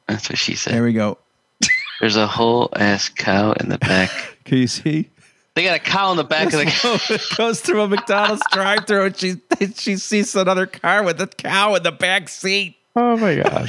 [0.08, 0.72] That's what she said.
[0.72, 1.18] There we go.
[2.00, 4.10] There's a whole ass cow in the back.
[4.44, 5.10] Can you see?
[5.54, 9.16] They got a cow in the back of the goes through a McDonald's drive-through and
[9.16, 9.34] she
[9.74, 12.76] she sees another car with a cow in the back seat.
[12.94, 13.68] Oh my gosh.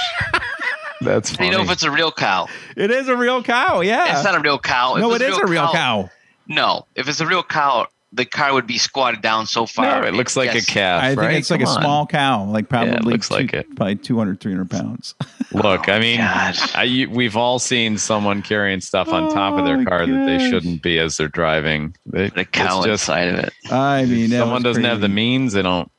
[1.02, 1.50] That's funny.
[1.50, 2.48] you know if it's a real cow?
[2.76, 3.82] It is a real cow.
[3.82, 4.16] Yeah.
[4.16, 4.96] It's not a real cow.
[4.96, 6.10] If no, it's it is a real cow.
[6.48, 10.02] No, if it's a real cow, the car would be squatted down so far.
[10.02, 10.64] no, it looks like Yes.
[10.68, 11.04] a calf.
[11.04, 11.34] I think right?
[11.36, 13.68] it's like Come a small cow, like probably it looks two- like it.
[13.76, 15.14] probably 200, 300 pounds.
[15.54, 19.66] Look, I oh mean, I, we've all seen someone carrying stuff on top of Oh,
[19.66, 21.96] their car that they shouldn't be as they're driving.
[22.06, 23.54] They, The cow it's just inside of it.
[23.72, 25.54] I mean, someone doesn't have the means.
[25.54, 25.90] They don't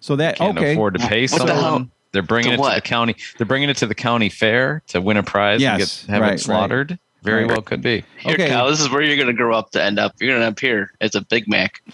[0.00, 0.72] So that can't okay.
[0.72, 1.90] afford to pay What the someone.
[2.12, 2.22] Hell?
[2.22, 3.16] They're bringing To it to the county.
[3.38, 6.20] They're bringing it to the county fair to win a prize Yes, and get, have
[6.22, 6.40] right, it right.
[6.40, 6.98] slaughtered.
[7.22, 7.50] Very Right.
[7.52, 8.02] well could be.
[8.18, 8.48] Here, Okay.
[8.48, 8.68] cow.
[8.70, 10.14] This is where you're gonna grow up to end up.
[10.20, 11.82] You're gonna end up here as a Big Mac.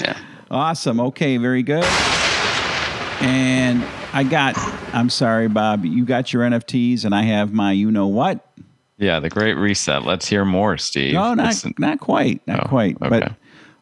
[0.00, 0.16] Yeah.
[0.50, 1.00] Awesome.
[1.00, 1.84] Okay, very good.
[3.20, 4.54] And I got.
[4.94, 5.84] I'm sorry, Bob.
[5.84, 7.72] You got your NFTs, and I have my.
[7.72, 8.46] You know what?
[8.96, 10.04] Yeah, the Great Reset.
[10.04, 11.14] Let's hear more, Steve.
[11.14, 12.96] No, not Listen- not quite, not Oh, quite.
[13.02, 13.08] okay.
[13.08, 13.32] But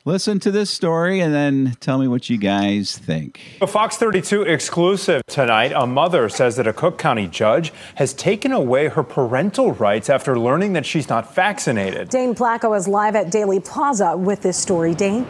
[0.07, 3.59] listen to this story, and then tell me what you guys think.
[3.61, 5.73] A Fox 32 exclusive tonight.
[5.75, 10.39] A mother says that a Cook County judge has taken away her parental rights after
[10.39, 12.09] learning that she's not vaccinated.
[12.09, 14.95] Dane Placko is live at Daley Plaza with this story.
[14.95, 15.27] Dane?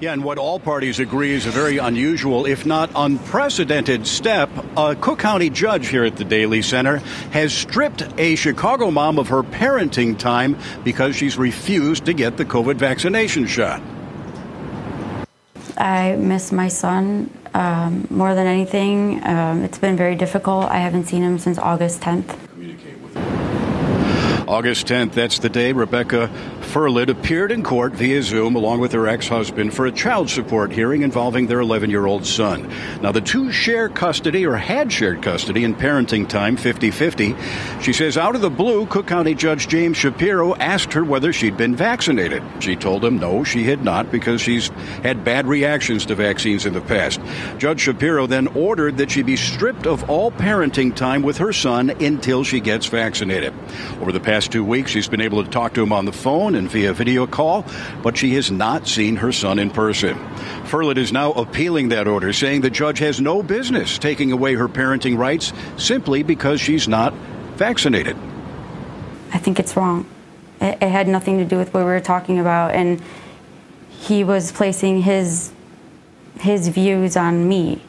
[0.00, 4.50] Yeah, and what all parties agree is a very unusual, if not unprecedented step.
[4.76, 6.98] A Cook County judge here at the Daley Center
[7.30, 12.44] has stripped a Chicago mom of her parenting time because she's refused to get the
[12.44, 13.80] COVID vaccination shot.
[15.76, 19.24] I miss my son um, more than anything.
[19.24, 20.70] Um, it's been very difficult.
[20.70, 22.43] I haven't seen him since August 10th.
[24.54, 29.08] August 10th, that's the day Rebecca Firlit appeared in court via Zoom along with her
[29.08, 32.72] ex husband for a child support hearing involving their 11 year old son.
[33.02, 37.34] Now, the two share custody or had shared custody in parenting time 50 50.
[37.82, 41.56] She says, out of the blue, Cook County Judge James Shapiro asked her whether she'd
[41.56, 42.44] been vaccinated.
[42.60, 44.68] She told him no, she had not because she's
[45.02, 47.20] had bad reactions to vaccines in the past.
[47.58, 51.90] Judge Shapiro then ordered that she be stripped of all parenting time with her son
[51.90, 53.52] until she gets vaccinated.
[54.00, 56.54] Over the past two weeks, she's been able to talk to him on the phone
[56.54, 57.64] and via video call,
[58.02, 60.16] but she has not seen her son in person.
[60.64, 64.68] Firlit is now appealing that order, saying the judge has no business taking away her
[64.68, 67.12] parenting rights simply because she's not
[67.56, 68.16] vaccinated.
[69.32, 70.06] I think it's wrong.
[70.60, 73.02] It, it had nothing to do with what we were talking about, and
[73.90, 75.52] he was placing his
[76.40, 77.80] his views on me,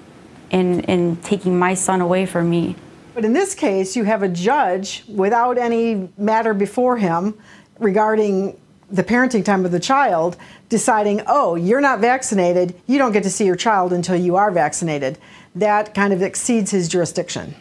[0.52, 2.76] and and taking my son away from me.
[3.16, 7.34] But in this case, you have a judge without any matter before him
[7.80, 8.60] regarding
[8.92, 10.36] the parenting time of the child
[10.68, 14.52] deciding, oh, you're not vaccinated, you don't get to see your child until you are
[14.52, 15.18] vaccinated.
[15.56, 17.56] That kind of exceeds his jurisdiction.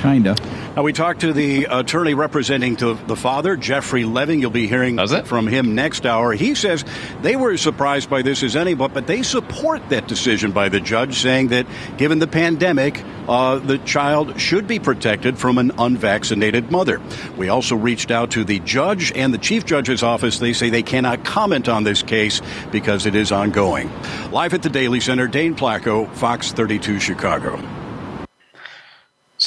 [0.00, 0.57] Kinda.
[0.78, 4.40] Now, we talked to the attorney representing to the father, Jeffrey Leving.
[4.40, 6.32] You'll be hearing from him next hour.
[6.34, 6.84] He says
[7.20, 10.78] they were as surprised by this as anybody, but they support that decision by the
[10.78, 16.70] judge, saying that given the pandemic, uh, the child should be protected from an unvaccinated
[16.70, 17.00] mother.
[17.36, 20.38] We also reached out to the judge and the chief judge's office.
[20.38, 23.90] They say they cannot comment on this case because it is ongoing.
[24.30, 27.77] Live at the Daley Center, Dane Placko, Fox 32 Chicago.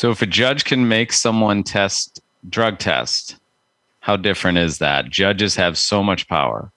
[0.02, 3.36] So if a judge can make someone test drug test,
[4.00, 5.12] how different is that?
[5.12, 6.72] Judges have so much power.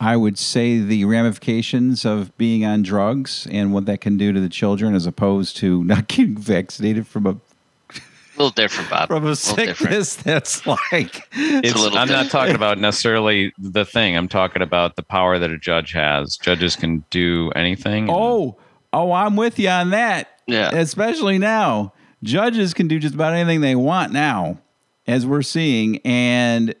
[0.00, 4.40] I would say the ramifications of being on drugs and what that can do to
[4.40, 8.00] the children, as opposed to not getting vaccinated from a A
[8.38, 9.08] little different, Bob.
[9.08, 9.76] from a little different.
[9.76, 14.16] sickness that's like It's, a little I'm not talking about necessarily the thing.
[14.16, 16.38] I'm talking about the power that a judge has.
[16.38, 18.08] Judges can do anything.
[18.08, 18.56] Oh,
[18.94, 20.40] oh, I'm with you on that.
[20.46, 20.74] Yeah.
[20.74, 21.92] Especially now.
[22.24, 24.58] Judges can do just about anything they want now,
[25.06, 25.98] as we're seeing.
[26.04, 26.74] And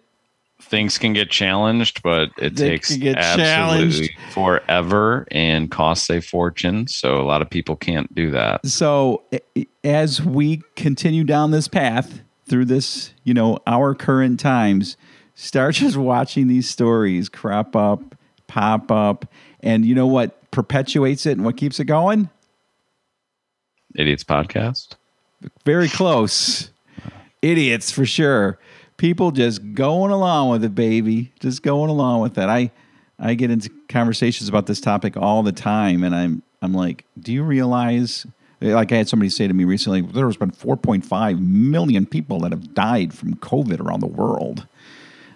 [0.60, 4.10] things can get challenged, but it takes absolutely challenged.
[4.32, 6.86] forever and costs a fortune.
[6.88, 8.66] So a lot of people can't do that.
[8.66, 9.22] so
[9.84, 14.96] as we continue down this path through this, you know, our current times,
[15.34, 18.14] start just watching these stories crop up,
[18.46, 19.26] pop up.
[19.60, 22.30] And you know what perpetuates it and what keeps it going?
[23.94, 24.96] Idiots podcast.
[25.64, 26.70] Very close.
[27.42, 28.58] Idiots for sure.
[28.96, 31.32] People just going along with it, baby.
[31.40, 32.48] Just going along with it.
[32.48, 32.70] I
[33.18, 37.32] I get into conversations about this topic all the time, and I'm I'm like, do
[37.32, 38.26] you realize?
[38.60, 42.72] Like I had somebody say to me recently, there's been 4.5 million people that have
[42.72, 44.66] died from COVID around the world.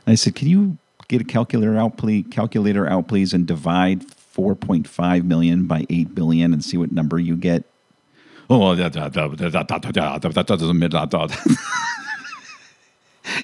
[0.06, 2.24] And I said, can you get a calculator out, please?
[2.30, 7.36] Calculator out, please, and divide 4.5 million by 8 billion and see what number you
[7.36, 7.64] get.
[8.50, 8.74] Oh.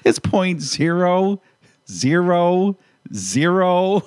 [0.03, 1.41] It's point zero
[1.89, 2.77] zero
[3.13, 4.01] zero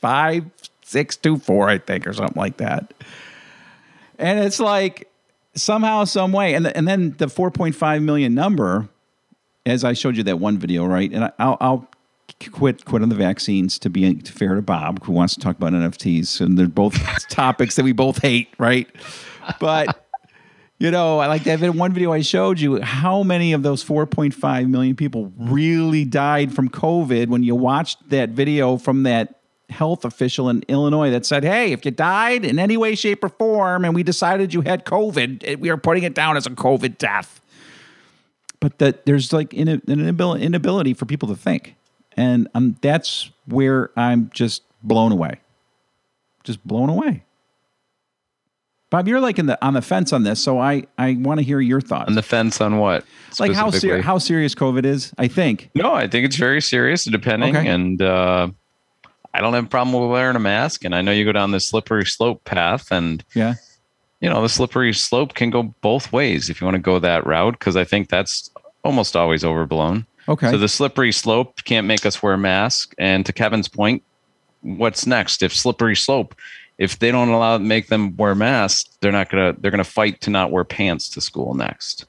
[0.00, 0.44] five
[0.82, 2.94] six two four, I think, or something like that.
[4.18, 5.10] And it's like
[5.54, 8.88] somehow, some way, and and then the four point five million number,
[9.66, 11.10] as I showed you that one video, right?
[11.10, 11.88] And I, I'll, I'll
[12.50, 15.72] quit quit on the vaccines to be fair to Bob, who wants to talk about
[15.72, 16.94] NFTs, and they're both
[17.28, 18.88] topics that we both hate, right?
[19.60, 20.03] But
[20.78, 22.80] you know, I like that one video I showed you.
[22.82, 27.28] How many of those 4.5 million people really died from COVID?
[27.28, 31.84] When you watched that video from that health official in Illinois that said, "Hey, if
[31.84, 35.70] you died in any way, shape, or form, and we decided you had COVID, we
[35.70, 37.40] are putting it down as a COVID death."
[38.60, 41.76] But that there's like an inability for people to think,
[42.16, 45.40] and um, that's where I'm just blown away,
[46.42, 47.24] just blown away.
[48.94, 51.44] Bob, you're like in the on the fence on this, so I I want to
[51.44, 52.06] hear your thoughts.
[52.06, 53.04] On the fence on what?
[53.40, 55.12] like how ser- how serious COVID is.
[55.18, 55.68] I think.
[55.74, 57.56] No, I think it's very serious, depending.
[57.56, 57.66] Okay.
[57.66, 58.50] And uh,
[59.34, 60.84] I don't have a problem with wearing a mask.
[60.84, 63.54] And I know you go down this slippery slope path, and Yeah.
[64.20, 67.26] you know the slippery slope can go both ways if you want to go that
[67.26, 68.48] route, because I think that's
[68.84, 70.06] almost always overblown.
[70.28, 70.52] Okay.
[70.52, 72.94] So the slippery slope can't make us wear a mask.
[72.96, 74.04] And to Kevin's point,
[74.60, 75.42] what's next?
[75.42, 76.36] If slippery slope,
[76.78, 80.30] if they don't allow make them wear masks, they're not gonna they're gonna fight to
[80.30, 82.06] not wear pants to school next.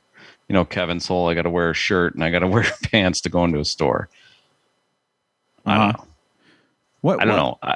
[0.47, 2.65] You know, Kevin whole I got to wear a shirt and I got to wear
[2.83, 4.09] pants to go into a store.
[5.65, 5.91] I don't uh-huh.
[5.97, 6.07] know.
[7.01, 7.57] What I don't what- know.
[7.61, 7.75] I,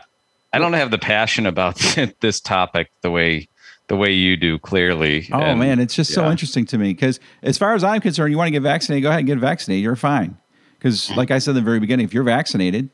[0.52, 1.76] I don't have the passion about
[2.22, 3.48] this topic the way
[3.88, 4.58] the way you do.
[4.60, 5.30] Clearly.
[5.32, 8.32] Oh And, man, it's just so interesting to me because as far as I'm concerned,
[8.32, 9.84] you want to get vaccinated, go ahead and get vaccinated.
[9.84, 10.38] You're fine.
[10.78, 11.18] Because mm-hmm.
[11.18, 12.90] like I said in the very beginning, if you're vaccinated,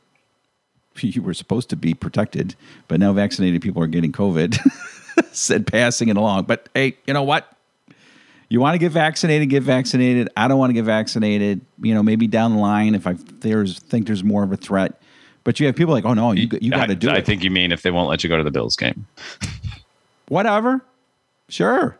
[1.01, 2.55] you were supposed to be protected,
[2.87, 4.57] but now vaccinated people are getting COVID,
[5.31, 6.43] said passing it along.
[6.43, 7.51] But hey, you know what?
[8.47, 10.29] You want to get vaccinated, get vaccinated.
[10.37, 11.61] I don't want to get vaccinated.
[11.81, 15.01] You know, maybe down the line if I there's think there's more of a threat.
[15.43, 17.25] But you have people like, oh no, you you got to do I it.
[17.25, 19.07] think you mean if they won't let you go to the Bills game.
[20.27, 20.83] whatever.
[21.49, 21.99] Sure.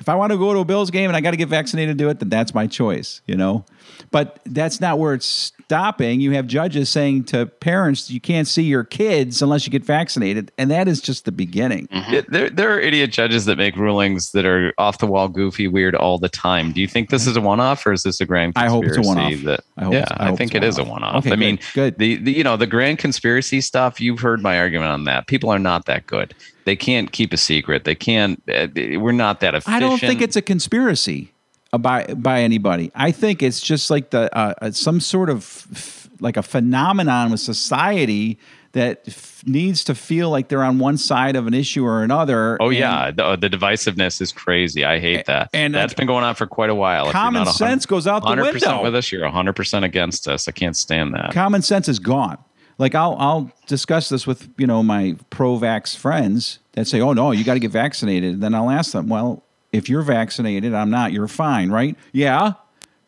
[0.00, 1.98] If I want to go to a Bills game and I got to get vaccinated
[1.98, 3.64] to do it, then that's my choice, you know?
[4.10, 6.20] But that's not where it's stopping.
[6.20, 10.50] You have judges saying to parents, you can't see your kids unless you get vaccinated.
[10.56, 11.88] And that is just the beginning.
[11.90, 15.68] Yeah, there, there are idiot judges that make rulings that are off the wall, goofy,
[15.68, 16.72] weird all the time.
[16.72, 18.84] Do you think this is a one off or is this a grand I hope
[18.84, 19.00] conspiracy?
[19.00, 19.42] it's a one-off.
[19.44, 21.26] That, I hope yeah, I I, think it's a one-off.
[21.26, 24.00] Okay, I mean, good, The, the you know the grand conspiracy stuff.
[24.00, 25.26] You've heard my argument on that.
[25.26, 26.34] People are not that good.
[26.64, 27.84] They can't keep a secret.
[27.84, 28.42] They can't.
[28.48, 29.76] Uh, we're not that efficient.
[29.76, 31.32] I don't think it's a conspiracy
[31.76, 32.90] by by anybody.
[32.94, 37.30] I think it's just like the uh, uh, some sort of f- like a phenomenon
[37.30, 38.38] with society
[38.72, 42.56] that f- needs to feel like they're on one side of an issue or another.
[42.60, 44.84] Oh and yeah, the, the divisiveness is crazy.
[44.84, 45.50] I hate that.
[45.52, 47.10] and that's been going on for quite a while.
[47.10, 48.82] Common sense goes out the 100% window.
[48.82, 49.10] with us.
[49.12, 50.48] You're 100 percent against us.
[50.48, 51.32] I can't stand that.
[51.32, 52.38] common sense is gone.
[52.78, 57.32] Like I'll I'll discuss this with you know my pro-vax friends that say, "Oh no,
[57.32, 61.12] you got to get vaccinated." Then I'll ask them, "Well, if you're vaccinated, I'm not.
[61.12, 62.54] You're fine, right?" Yeah.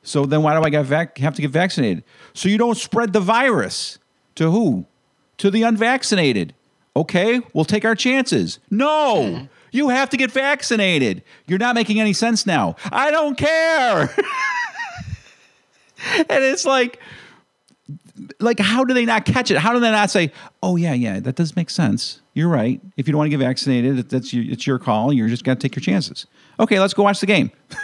[0.02, 2.04] So then why do I got vac- have to get vaccinated?
[2.32, 3.98] So you don't spread the virus
[4.36, 4.86] to who?
[5.38, 6.54] To the unvaccinated.
[6.96, 8.58] Okay, we'll take our chances.
[8.70, 9.16] No.
[9.16, 9.44] Mm-hmm.
[9.72, 11.22] You have to get vaccinated.
[11.46, 12.76] You're not making any sense now.
[12.90, 14.00] I don't care.
[16.16, 16.98] and it's like
[18.38, 20.30] like how do they not catch it how do they not say
[20.62, 23.42] oh yeah yeah that does make sense you're right if you don't want to get
[23.42, 26.26] vaccinated that's your, it's your call you're just got to take your chances
[26.60, 27.50] okay let's go watch the game.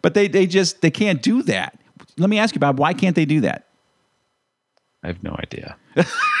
[0.00, 1.78] But they, they just they can't do that.
[2.16, 3.67] Let me ask you bob why can't they do that
[5.04, 5.76] I have no idea.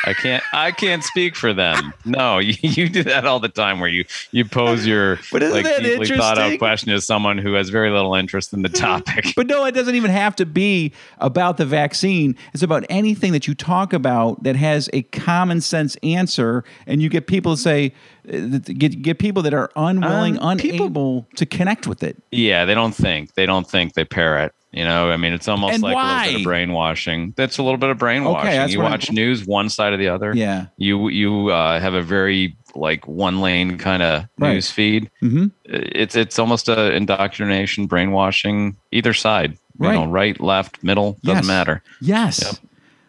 [0.04, 0.42] I can't.
[0.52, 1.92] I can't speak for them.
[2.04, 5.64] No, you, you do that all the time, where you you pose your But like
[5.64, 9.26] that deeply thought out question to someone who has very little interest in the topic.
[9.36, 13.46] but no it doesn't even have to be about the vaccine it's about anything that
[13.46, 17.92] you talk about that has a common sense answer and you get people to say
[18.32, 22.74] uh, get, get people that are unwilling Um, unable to connect with it yeah, they
[22.74, 23.34] don't think.
[23.34, 23.94] They don't think.
[23.94, 24.54] They parrot.
[24.70, 27.32] You know, I mean, it's almost And like a little bit of brainwashing.
[27.36, 28.50] That's a little bit of brainwashing.
[28.52, 30.32] that's you what I'm- watch news one side or the other.
[30.34, 30.66] Yeah.
[30.76, 34.52] You you uh, have a very like one lane kind of Right.
[34.54, 35.10] news feed.
[35.22, 35.46] mm-hmm.
[35.64, 38.76] It's it's almost a indoctrination, brainwashing.
[38.92, 39.94] Either side, Right.
[39.94, 41.46] you know, right, left, middle, doesn't Yes.
[41.46, 41.82] matter.
[42.02, 42.67] yes Yep.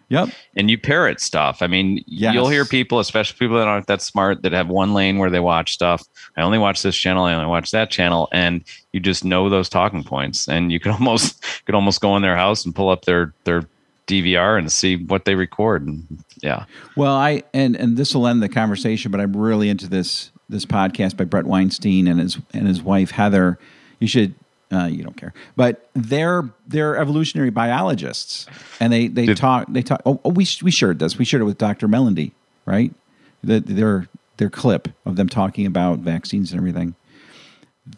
[0.10, 1.62] Yep and you parrot stuff.
[1.62, 2.34] I mean, Yes.
[2.34, 5.40] you'll hear people, especially people that aren't that smart, that have one lane where they
[5.40, 6.04] watch stuff.
[6.36, 7.24] I only watch this channel.
[7.24, 10.92] I only watch that channel, and you just know those talking points, and you could
[11.00, 13.64] almost could almost go in their house and pull up their their
[14.08, 15.86] DVR and see what they record.
[15.88, 16.06] And
[16.42, 20.32] yeah, Well, I and and this will end the conversation, but I'm really into this
[20.50, 23.58] this podcast by Bret Weinstein and his and his wife Heather.
[24.00, 24.34] You should
[24.72, 28.46] Uh, you don't care, but they're they're evolutionary biologists,
[28.80, 30.00] and they they talk they talk.
[30.06, 31.18] Oh, oh, we we shared this.
[31.18, 31.88] We shared it with Dr.
[31.88, 32.34] Melendy,
[32.66, 32.94] right?
[33.44, 36.94] The, their their clip of them talking about vaccines and everything.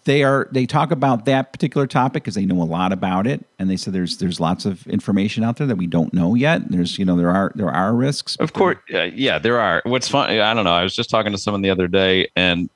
[0.05, 3.45] They are they talk about that particular topic because they know a lot about it,
[3.59, 6.69] and they said there's there's lots of information out there that we don't know yet.
[6.69, 8.37] There's you know there are there are risks.
[8.37, 9.81] Of course, uh, yeah, there are.
[9.83, 10.29] What's fun?
[10.29, 10.73] I don't know.
[10.73, 12.69] I was just talking to someone the other day, and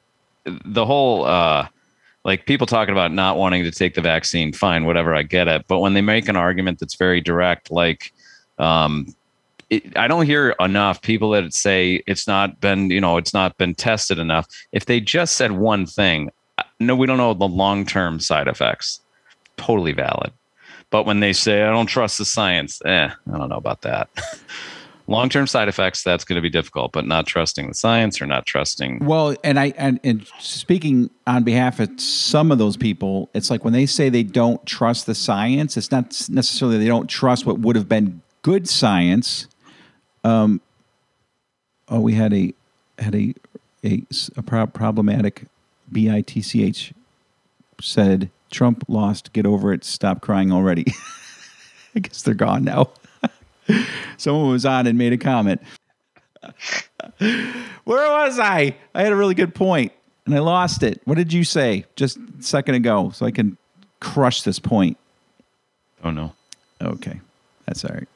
[0.43, 1.69] the whole uh,
[2.25, 4.51] like people talking about not wanting to take the vaccine.
[4.51, 5.65] Fine, whatever, I get it.
[5.67, 8.11] But when they make an argument that's very direct, like
[8.57, 9.15] um,
[9.69, 13.57] it, I don't hear enough people that say it's not been, you know, it's not
[13.57, 14.47] been tested enough.
[14.71, 18.47] If they just said one thing, uh, no, we don't know the long term side
[18.47, 19.01] effects.
[19.57, 20.33] Totally valid.
[20.89, 24.09] But when they say I don't trust the science, eh, I don't know about that.
[25.07, 26.91] long term side effects, that's going to be difficult.
[26.91, 29.05] But not trusting the science or not trusting.
[29.05, 33.63] Well, and I and, and speaking on behalf of some of those people, it's like
[33.63, 37.59] when they say they don't trust the science, it's not necessarily they don't trust what
[37.59, 39.47] would have been good science.
[40.23, 40.61] Um,
[41.89, 42.53] oh, we had a
[42.99, 43.33] had a
[43.83, 44.03] a,
[44.35, 45.45] a pro- problematic
[45.91, 46.93] bitch
[47.81, 49.33] said Trump lost.
[49.33, 49.83] Get over it.
[49.83, 50.85] Stop crying already.
[51.95, 52.89] I guess they're gone now.
[54.17, 55.61] Someone was on and made a comment.
[57.19, 58.75] Where was I?
[58.93, 59.91] I had a really good point
[60.25, 61.01] and I lost it.
[61.05, 63.57] What did you say just a second ago so I can
[63.99, 64.97] crush this point?
[66.03, 66.33] Oh, no.
[66.81, 67.19] Okay.
[67.65, 68.07] That's all right.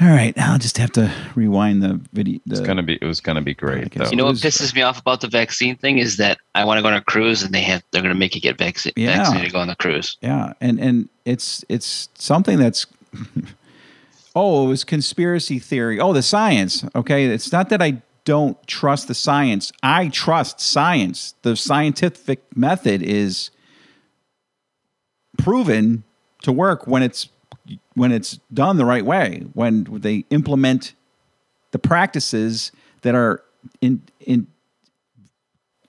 [0.00, 0.36] All right.
[0.36, 2.40] I'll just have to rewind the video.
[2.46, 2.94] The, It's gonna be.
[3.00, 3.94] It was gonna be great.
[3.94, 4.08] Though.
[4.10, 6.82] You know what pisses me off about the vaccine thing is that I want to
[6.82, 9.18] go on a cruise and they have they're going to make you get vaccine Yeah.
[9.18, 10.16] vaccinated to go on the cruise.
[10.20, 12.86] Yeah, and and it's it's something that's
[14.34, 16.00] oh, it was conspiracy theory.
[16.00, 16.84] Oh, the science.
[16.94, 19.72] Okay, it's not that I don't trust the science.
[19.82, 21.34] I trust science.
[21.42, 23.50] The scientific method is
[25.38, 26.04] proven
[26.42, 27.28] to work when it's
[27.94, 29.44] when it's done the right way.
[29.52, 30.94] When they implement
[31.72, 33.42] the practices that are
[33.80, 34.46] in in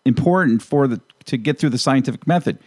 [0.06, 2.60] important for the to get through the scientific method.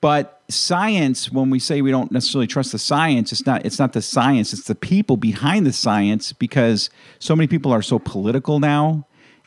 [0.00, 3.92] But science, when we say we don't necessarily trust the science, it's not it's not
[3.92, 8.60] the science, it's the people behind the science because so many people are so political
[8.60, 9.06] now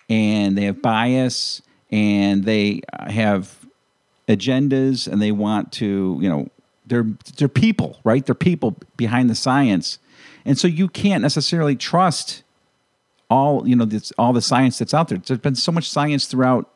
[0.09, 1.61] and they have bias
[1.91, 3.65] and they have
[4.27, 6.47] agendas and they want to, you know,
[6.85, 8.25] they're they're people, right?
[8.25, 9.97] They're people behind the science.
[10.45, 12.43] And so you can't necessarily trust
[13.29, 15.17] all, you know, this, all the science that's out there.
[15.17, 16.69] There's been so much science throughout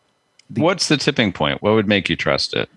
[0.55, 1.61] What's the tipping point?
[1.61, 2.69] What would make you trust it?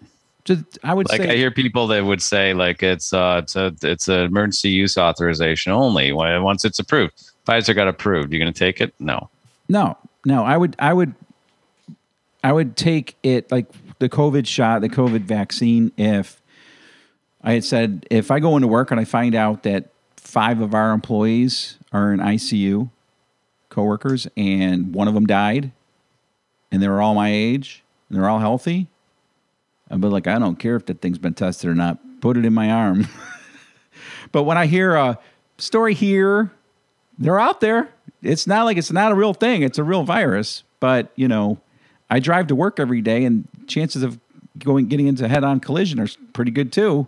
[0.82, 3.74] I would like say I hear people that would say like it's uh it's a
[3.82, 7.30] it's an emergency use authorization only when once it's approved.
[7.46, 8.32] Pfizer got approved.
[8.32, 8.94] You're going to take it?
[8.98, 9.28] No.
[9.68, 10.44] No, no.
[10.44, 11.14] I would, I would,
[12.44, 13.66] I would take it like
[13.98, 15.92] the COVID shot, the COVID vaccine.
[15.96, 16.40] If
[17.42, 20.74] I had said, if I go into work and I find out that five of
[20.74, 22.90] our employees are in ICU,
[23.68, 25.72] coworkers, and one of them died,
[26.70, 28.86] and they were all my age and they're all healthy,
[29.90, 31.98] Uh, I'd be like, I don't care if that thing's been tested or not.
[32.20, 33.08] Put it in my arm.
[34.32, 35.18] but when I hear a
[35.58, 36.50] story here,
[37.18, 37.90] they're out there.
[38.22, 39.62] It's not like it's not a real thing.
[39.62, 40.62] It's a real virus.
[40.80, 41.60] But you know,
[42.08, 44.18] I drive to work every day, and chances of
[44.58, 47.06] going getting into head-on collision are pretty good too.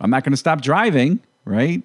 [0.00, 1.82] I'm not going to stop driving, right?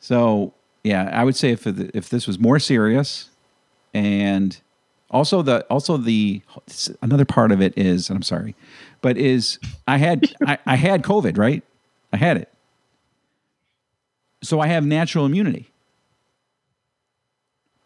[0.00, 3.30] So yeah, I would say if if this was more serious,
[3.94, 4.60] and
[5.10, 6.42] also the also the
[7.02, 8.54] another part of it is, and I'm sorry,
[9.00, 11.62] but is I had I, I had COVID, right?
[12.12, 12.52] I had it,
[14.42, 15.70] so I have natural immunity.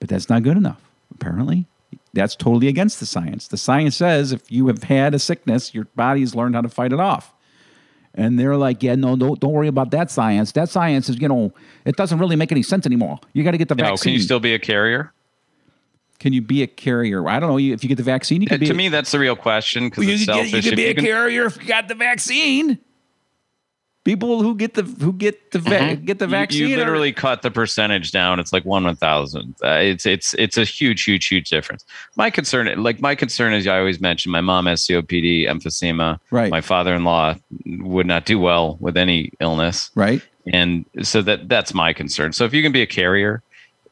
[0.01, 0.81] But that's not good enough,
[1.15, 1.67] apparently.
[2.13, 3.49] That's totally against the science.
[3.49, 6.93] The science says if you have had a sickness, your body's learned how to fight
[6.93, 7.33] it off.
[8.15, 10.53] And they're like, yeah, no, don't, don't worry about that science.
[10.53, 11.53] That science is, you know,
[11.87, 13.19] it doesn't really make any sense anymore.
[13.33, 14.03] You got to get the No, vaccine.
[14.03, 15.13] can you still be a carrier?
[16.23, 17.29] Can you be a carrier?
[17.29, 17.59] I don't know.
[17.59, 18.67] If you get the vaccine, you can be.
[18.67, 21.61] to me, that's the real question because you, you can be you a carrier if
[21.61, 22.79] you got the vaccine.
[24.05, 26.35] People who get the who get the va- get the Mm-hmm.
[26.35, 26.69] You- vaccine.
[26.69, 28.39] You, are- literally cut the percentage down.
[28.41, 29.57] It's like one one thousand.
[29.65, 31.85] Uh, it's it's it's a huge, huge, huge difference.
[32.17, 36.21] My concern, like my concern, is I always mention, my mom has COPD, emphysema.
[36.31, 36.51] Right.
[36.53, 37.35] My father-in-law
[37.81, 39.91] would not do well with any illness.
[39.97, 40.23] Right.
[40.53, 42.33] And so that that's my concern.
[42.33, 43.43] So if you can be a carrier,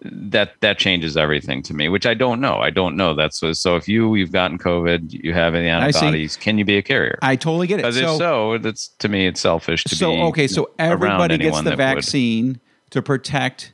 [0.03, 1.89] that that changes everything to me.
[1.89, 2.57] Which I don't know.
[2.57, 3.15] I don't know.
[3.15, 3.77] That's what, so.
[3.77, 6.37] If you you've gotten COVID, you have any antibodies.
[6.37, 7.19] Can you be a carrier?
[7.23, 7.83] I totally get it.
[7.83, 10.17] Because if so, that's to me, it's selfish to so be.
[10.17, 11.79] So okay, so everybody gets the that would.
[11.79, 13.73] vaccine to protect,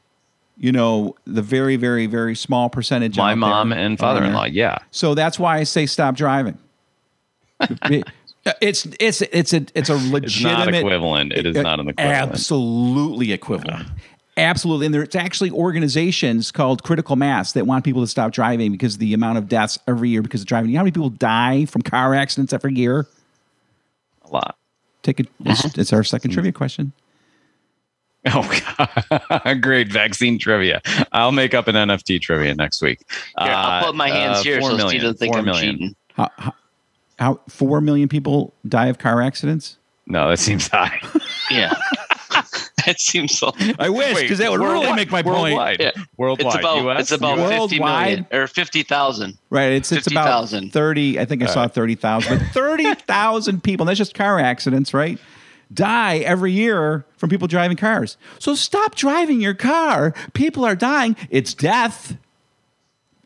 [0.58, 3.12] you know, the very, very, very small percentage.
[3.12, 4.78] Of my mom there and father-in-law, yeah.
[4.90, 6.58] So that's why I say stop driving.
[8.60, 11.32] It's it's it's a it's a It's legitimate not equivalent.
[11.32, 12.30] It is not an equivalent.
[12.30, 13.88] Absolutely equivalent.
[14.38, 18.94] Absolutely, and there's actually organizations called Critical Mass that want people to stop driving because
[18.94, 20.70] of the amount of deaths every year because of driving.
[20.70, 23.06] You know how many people die from car accidents every year?
[24.24, 24.58] A lot.
[25.02, 25.28] Take it.
[25.44, 26.92] It's, it's our second trivia question.
[28.26, 29.60] Oh, God.
[29.62, 30.82] great vaccine trivia.
[31.12, 32.98] I'll make up an NFT trivia next week.
[33.08, 35.38] Here, I'll Uh, put my hands uh, here four so Steve million, doesn't think four
[35.38, 35.72] I'm million.
[35.78, 35.96] cheating.
[36.14, 36.54] How, how,
[37.18, 39.78] how four million people die of car accidents?
[40.08, 41.00] No, that seems high.
[41.50, 41.74] Yeah.
[42.86, 43.52] that seems so.
[43.78, 45.54] I wish because that would really make my point.
[45.54, 45.80] worldwide.
[45.80, 45.90] Yeah.
[46.16, 46.46] Worldwide.
[46.46, 47.60] It's about US, it's about US?
[47.60, 49.38] fifty million or fifty thousand.
[49.50, 49.72] Right.
[49.72, 50.72] It's it's about 50,000.
[50.72, 51.18] thirty.
[51.20, 53.84] I think I saw thirty thousand, but thirty thousand people.
[53.84, 55.18] and That's just car accidents, right?
[55.74, 58.16] Die every year from people driving cars.
[58.38, 60.14] So stop driving your car.
[60.32, 61.16] People are dying.
[61.28, 62.16] It's death.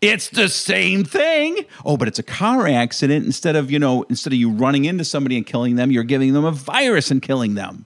[0.00, 1.66] It's the same thing.
[1.84, 3.26] Oh, but it's a car accident.
[3.26, 6.32] Instead of you know, instead of you running into somebody and killing them, you're giving
[6.32, 7.84] them a virus and killing them.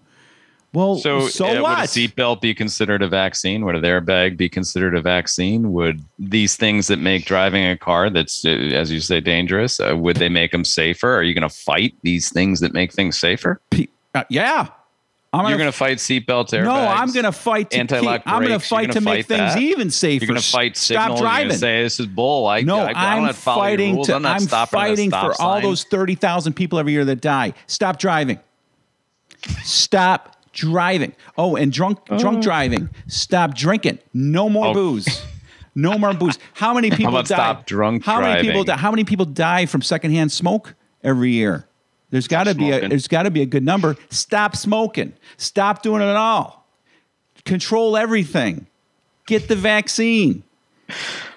[0.74, 3.64] Well, So, so, uh, would a seatbelt be considered a vaccine?
[3.64, 5.72] Would a airbag be considered a vaccine?
[5.72, 9.96] Would these things that make driving a car that's, uh, as you say, dangerous, uh,
[9.96, 11.14] would they make them safer?
[11.14, 13.60] Are you going to fight these things that make things safer?
[14.14, 14.66] Uh, yeah.
[15.32, 16.64] I'm You're going to fight seatbelts, airbags.
[16.64, 19.54] No, I'm going to fight to anti-lock keep, I'm going to fight gonna make things
[19.54, 19.62] that?
[19.62, 20.24] even safer.
[20.24, 21.20] You're going to fight Stop signals.
[21.20, 21.56] You're driving.
[21.56, 22.46] say this is bull.
[22.46, 24.14] I, no, I, I don't I'm have to follow your fighting to.
[24.14, 27.04] I'm I'm stopping at a fighting stop for all those thirty thousand people every year
[27.04, 27.52] that die.
[27.66, 28.38] Stop driving.
[29.64, 31.12] Stop driving.
[31.36, 32.42] Oh, and drunk drunk oh.
[32.42, 32.88] driving.
[33.08, 33.98] Stop drinking.
[34.14, 34.74] No more Oh.
[34.74, 35.22] booze.
[35.74, 36.38] No more booze.
[36.54, 37.34] How many people about die?
[37.34, 38.76] stop drunk how many people die?
[38.76, 41.66] How many people die from secondhand smoke every year?
[42.10, 43.96] There's got to be a there's got to be a good number.
[44.08, 45.12] Stop smoking.
[45.36, 46.66] Stop doing it at all.
[47.44, 48.66] Control everything.
[49.26, 50.44] Get the vaccine.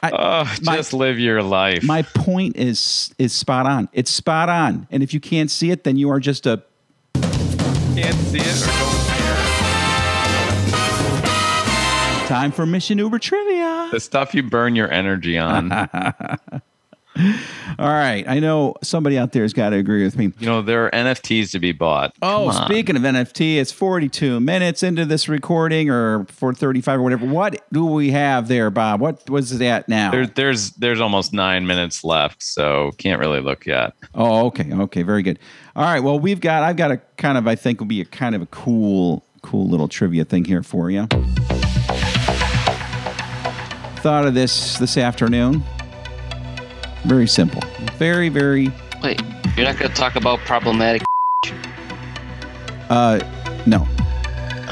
[0.03, 1.81] I- Oh, my- just live your life.
[1.81, 3.89] my point is is spot on.
[3.91, 4.87] It's spot on.
[4.91, 6.61] And if you can't see it, then you are just a
[7.15, 9.06] can't see it
[12.27, 13.87] time for Mission Uber trivia.
[13.91, 15.71] The stuff you burn your energy on.
[17.79, 18.25] All right.
[18.27, 20.33] I know somebody out there has got to agree with me.
[20.39, 22.13] you know, there are NFTs to be bought.
[22.21, 27.25] Oh, speaking of NFT, it's 42 minutes into this recording or 435 or whatever.
[27.25, 28.99] What do we have there, Bob?
[28.99, 30.11] What was that now?
[30.11, 33.93] There, there's there's almost nine minutes left, so can't really look yet.
[34.13, 34.71] Oh, okay.
[34.71, 35.01] Okay.
[35.01, 35.39] Very good.
[35.75, 36.01] All right.
[36.01, 38.41] Well, we've got, I've got a kind of, I think will be a kind of
[38.43, 41.07] a cool, cool little trivia thing here for you.
[44.07, 45.61] Thought of this this afternoon.
[47.03, 47.61] Very simple.
[47.97, 48.71] Very, very,
[49.03, 49.21] Wait,
[49.57, 51.03] you're not going to talk about problematic?
[52.89, 53.19] uh,
[53.65, 53.85] no.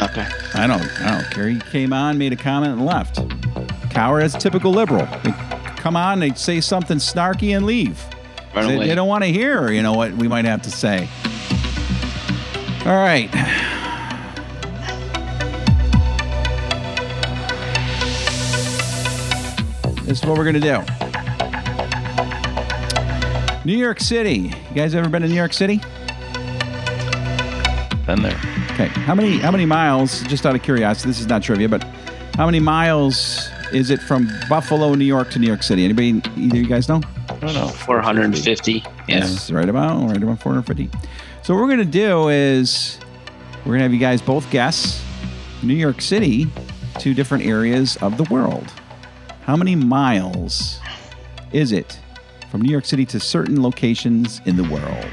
[0.02, 0.26] Okay.
[0.54, 1.50] I don't, I don't care.
[1.50, 3.20] He came on, made a comment, and left.
[3.90, 5.06] Coward is typical liberal.
[5.26, 5.32] They
[5.76, 8.02] come on, they say something snarky and leave.
[8.54, 11.10] They, they don't want to hear, you know, what we might have to say.
[12.86, 13.30] All right.
[20.06, 20.82] This is what we're going to do.
[23.66, 24.54] New York City.
[24.70, 25.82] You guys ever been to New York City?
[28.06, 28.40] Been there.
[28.74, 28.88] Okay.
[28.88, 31.82] How many how many miles, just out of curiosity, this is not trivia, but
[32.36, 35.84] how many miles is it from Buffalo, New York to New York City?
[35.84, 37.02] Anybody either you guys know?
[37.28, 37.68] I don't know.
[37.68, 38.74] 450.
[38.74, 38.84] Yeah.
[39.08, 40.88] Yes, right about right about 450.
[41.42, 43.00] So what we're gonna do is
[43.66, 45.04] we're gonna have you guys both guess
[45.64, 46.46] New York City
[47.00, 48.72] to different areas of the world.
[49.46, 50.80] How many miles
[51.52, 52.00] is it
[52.50, 55.12] from New York City to certain locations in the world?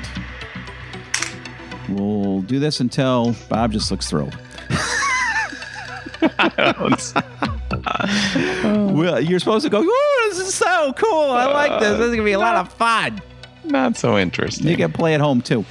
[1.91, 4.33] We'll do this until Bob just looks thrilled.
[8.95, 11.33] well, you're supposed to go, Ooh, this is so cool.
[11.33, 11.99] I like this.
[11.99, 13.21] This is gonna be a lot of fun.
[13.65, 14.67] Not so interesting.
[14.67, 15.67] You can play at home too.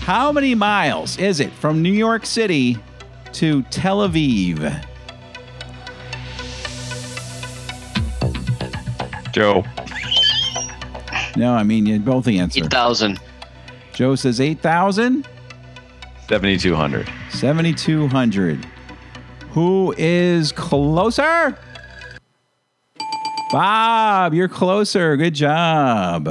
[0.00, 2.78] How many miles is it from New York City
[3.34, 4.84] to Tel Aviv?
[9.36, 9.62] Joe.
[11.36, 12.64] No, I mean you both answer.
[12.64, 13.20] 8,000.
[13.92, 15.28] Joe says 8,000,
[16.26, 17.06] 7,200.
[17.28, 18.66] 7,200.
[19.50, 21.54] Who is closer?
[23.52, 25.14] Bob, you're closer.
[25.18, 26.28] Good job.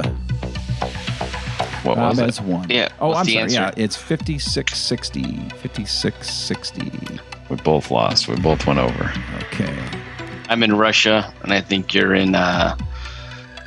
[1.84, 2.44] What Bob was has it?
[2.46, 2.68] one.
[2.72, 3.38] Yeah, Oh, what's I'm sorry.
[3.38, 3.60] answer?
[3.62, 5.22] Yeah, it's 5660.
[5.62, 7.20] 5660.
[7.52, 8.28] We both lost.
[8.28, 9.14] We both went over.
[9.44, 9.78] Okay.
[10.50, 12.76] I'm in Russia, and I think you're in, uh,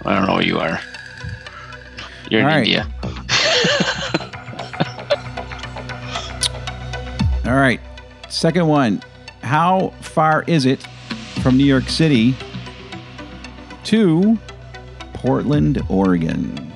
[0.04, 0.80] I don't know where you are.
[2.30, 2.66] You're in All right.
[2.66, 2.86] India.
[7.46, 7.80] All right.
[8.28, 9.02] Second one.
[9.42, 10.82] How far is it
[11.42, 12.36] from New York City
[13.84, 14.38] to
[15.14, 16.68] Portland, Oregon?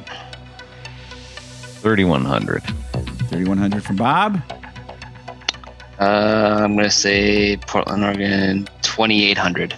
[1.82, 2.62] 3,100.
[2.62, 4.40] 3100 from Bob.
[6.00, 9.74] Uh, I'm gonna say Portland, Oregon, 2800.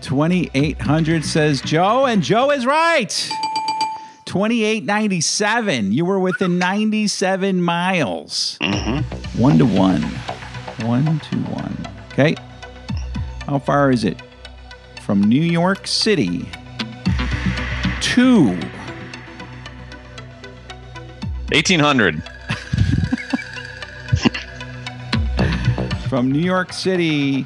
[0.00, 3.08] 2800 says Joe, and Joe is right.
[4.24, 5.92] 2897.
[5.92, 8.58] You were within 97 miles.
[8.60, 9.40] Mm-hmm.
[9.40, 10.02] One to one.
[10.86, 11.76] One to one.
[12.12, 12.34] Okay.
[13.46, 14.20] How far is it
[15.00, 16.48] from New York City
[18.00, 18.48] to
[21.52, 22.22] 1800.
[26.08, 27.44] from New York City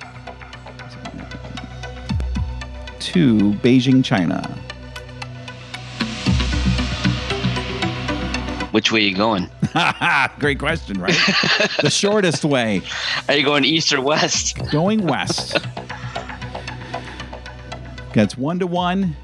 [3.15, 4.43] to Beijing, China?
[8.73, 9.49] Which way are you going?
[10.41, 11.15] Great question, right?
[11.81, 12.83] the shortest way.
[13.29, 14.59] Are you going east or west?
[14.73, 15.65] Going west.
[18.15, 19.15] That's one to one.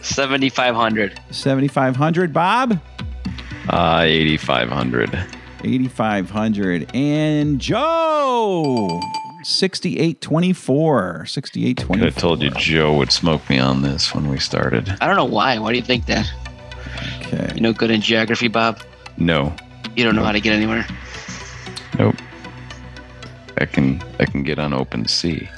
[0.00, 1.20] 7500.
[1.30, 2.32] 7,500.
[2.32, 2.80] Bob?
[3.68, 5.24] Uh, 8500.
[5.62, 6.90] 8,500.
[6.96, 9.00] And Joe?
[9.46, 11.18] 6824.
[11.20, 12.04] Could 6824.
[12.04, 14.96] have told you Joe would smoke me on this when we started.
[15.00, 15.56] I don't know why.
[15.58, 16.28] Why do you think that?
[17.20, 17.52] Okay.
[17.54, 18.82] You know good in geography, Bob?
[19.16, 19.54] No.
[19.94, 20.84] You don't know how to get anywhere?
[21.96, 22.16] Nope.
[23.58, 25.48] I can I can get on OpenSea.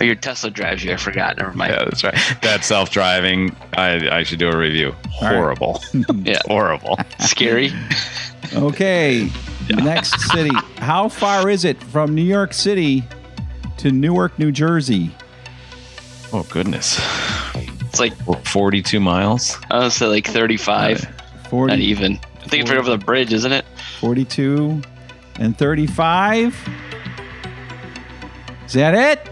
[0.00, 0.92] Or your Tesla drives you.
[0.92, 1.38] I forgot.
[1.38, 1.72] Never mind.
[1.72, 2.14] Yeah, that's right.
[2.42, 4.94] That self driving, I I should do a review.
[5.08, 5.82] Horrible.
[6.22, 6.38] yeah.
[6.46, 6.98] Horrible.
[7.18, 7.72] Scary.
[8.54, 9.28] Okay.
[9.76, 10.50] Next city.
[10.78, 13.04] How far is it from New York City
[13.78, 15.14] to Newark, New Jersey?
[16.32, 17.00] Oh goodness.
[17.54, 18.14] It's like
[18.46, 19.56] 42 miles.
[19.70, 21.00] I would say like 35.
[21.48, 22.18] 40, Not even.
[22.42, 23.64] I think it's right over the bridge, isn't it?
[24.00, 24.80] 42
[25.36, 26.56] and 35.
[28.66, 29.30] Is that it?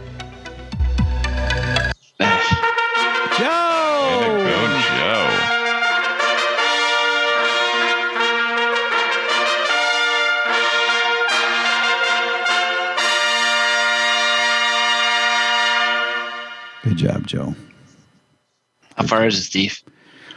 [19.08, 19.82] Far is it, Steve?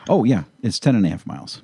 [0.10, 0.44] Oh, yeah.
[0.64, 1.62] It's 10 and a half miles.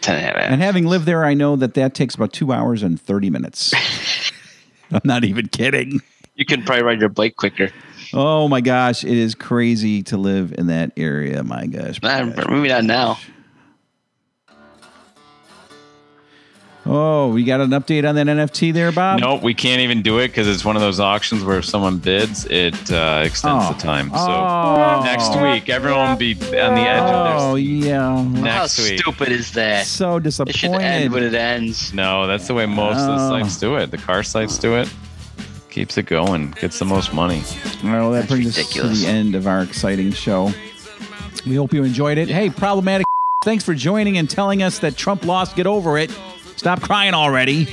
[0.00, 0.50] 10 and a half.
[0.50, 3.72] And having lived there, I know that that takes about two hours and 30 minutes.
[4.90, 6.00] I'm not even kidding.
[6.34, 7.70] You can probably ride your bike quicker.
[8.12, 11.42] Oh my gosh, it is crazy to live in that area.
[11.42, 12.00] My gosh.
[12.02, 12.46] my gosh.
[12.48, 13.18] maybe not now.
[16.88, 19.18] Oh, we got an update on that NFT there, Bob?
[19.18, 21.98] Nope, we can't even do it because it's one of those auctions where if someone
[21.98, 23.72] bids, it uh, extends Oh.
[23.72, 24.10] the time.
[24.10, 25.02] So Oh.
[25.04, 28.22] next week, everyone will be on the edge of Oh, their yeah.
[28.22, 29.00] next How week.
[29.00, 29.86] stupid is that?
[29.86, 30.50] So disappointing.
[30.54, 31.12] It should end disappointed.
[31.12, 31.92] when it ends.
[31.92, 33.40] No, that's the way most of the Oh.
[33.40, 33.90] sites do it.
[33.90, 34.88] The car sites do it.
[35.70, 36.54] Keeps it going.
[36.60, 37.42] Gets the most money.
[37.82, 40.52] Well, that brings us to the end of our exciting show.
[41.44, 42.28] We hope you enjoyed it.
[42.28, 43.06] Hey, problematic.
[43.44, 45.56] Thanks for joining and telling us that Trump lost.
[45.56, 46.10] Get over it.
[46.56, 47.68] Stop crying already.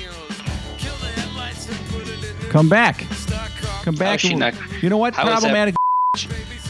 [2.50, 3.06] Come back.
[3.84, 4.16] Come back.
[4.16, 5.16] Oh, she not- you know what?
[5.16, 5.76] How is that- Problematic.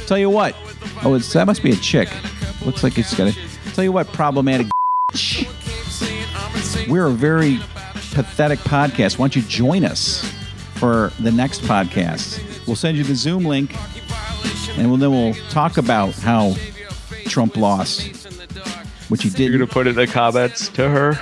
[0.08, 0.56] Tell you what.
[1.04, 2.10] Oh, it's that must be a chick.
[2.66, 3.38] Looks like it's got a.
[3.74, 4.68] Tell you what, problematic.
[6.88, 7.60] We're a very
[8.14, 9.18] pathetic podcast.
[9.18, 10.24] Why don't you join us
[10.76, 12.42] for the next podcast?
[12.68, 13.76] We'll send you the Zoom link,
[14.78, 16.56] and we'll, then we'll talk about how
[17.26, 18.08] Trump lost,
[19.10, 19.50] which he did.
[19.50, 21.20] You're gonna put it in the comments to her.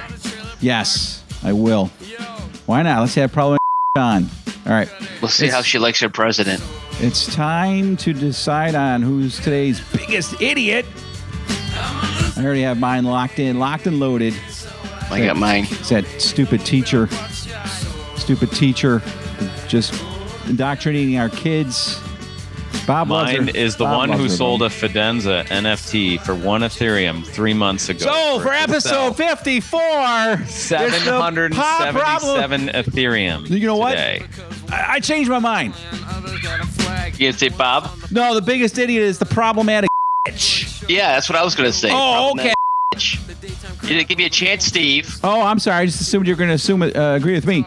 [0.61, 1.87] Yes, I will.
[2.65, 2.99] Why not?
[3.01, 3.59] Let's have problematic
[3.97, 4.29] on.
[4.65, 4.89] All right.
[5.21, 6.63] We'll see It's- how she likes her president.
[6.99, 10.85] It's time to decide on who's today's biggest idiot.
[11.73, 14.35] I already have mine locked in, locked and loaded.
[15.09, 15.65] I got mine.
[15.69, 17.07] It's that stupid teacher.
[18.17, 19.01] Stupid teacher
[19.67, 19.93] just
[20.47, 21.99] indoctrinating our kids.
[22.87, 27.53] Bob Mine is the Bob one who sold a Fidenza NFT for one Ethereum three
[27.53, 28.05] months ago.
[28.05, 33.49] So for episode 54, seven hundred seventy-seven Ethereum.
[33.49, 33.91] You know what?
[33.91, 34.25] Today.
[34.69, 35.73] I, I changed my mind.
[37.17, 37.89] You gonna say Bob?
[38.09, 39.89] No, the biggest idiot is the problematic
[40.27, 40.89] bitch.
[40.89, 41.89] Yeah, that's what I was gonna say.
[41.91, 42.53] Oh, okay.
[43.83, 45.19] You didn't give me a chance, Steve.
[45.23, 45.83] Oh, I'm sorry.
[45.83, 47.65] I just assumed you were going to assume uh, agree with me.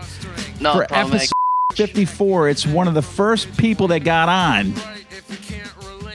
[0.60, 1.32] No, for episode
[1.74, 4.74] 54, it's one of the first people that got on.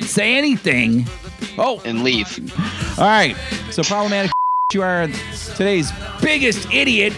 [0.10, 1.05] Say anything.
[1.57, 2.28] Oh, and leave.
[2.97, 3.36] All right.
[3.72, 4.32] So problematic.
[4.72, 5.07] You are
[5.55, 5.91] today's
[6.22, 7.12] biggest idiot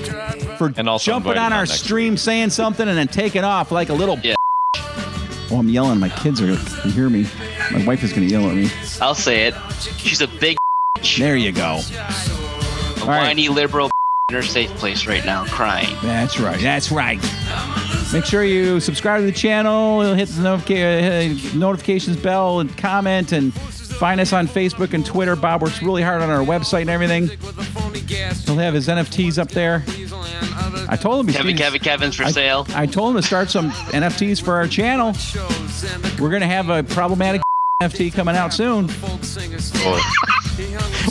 [0.57, 3.73] for And also jumping on on our next stream, saying something, and then taking off
[3.73, 4.17] like a little.
[4.19, 4.35] Yeah.
[5.51, 5.99] Oh, I'm yelling.
[5.99, 6.45] My kids are.
[6.45, 7.27] You hear me?
[7.73, 8.69] My wife is going to yell at me.
[9.01, 9.55] I'll say it.
[9.97, 10.55] She's a big,
[11.17, 11.61] There you go.
[11.63, 13.27] a All right.
[13.27, 13.89] whiny liberal
[14.29, 15.93] in her safe place right now, crying.
[16.03, 16.61] That's right.
[16.61, 17.19] That's right.
[18.13, 23.31] Make sure you subscribe to the channel, hit the notica- uh, notifications bell, and comment,
[23.31, 23.53] and
[24.01, 25.35] Find us on Facebook and Twitter.
[25.35, 27.27] Bob works really hard on our website and everything.
[27.27, 29.83] He'll have his NFTs up there.
[30.89, 32.65] I told him he's Kevin, Kevin, Kevin's for sale.
[32.73, 35.13] I told him to start some NFTs for our channel.
[36.19, 37.43] We're gonna have a problematic
[37.83, 38.89] NFT coming out soon.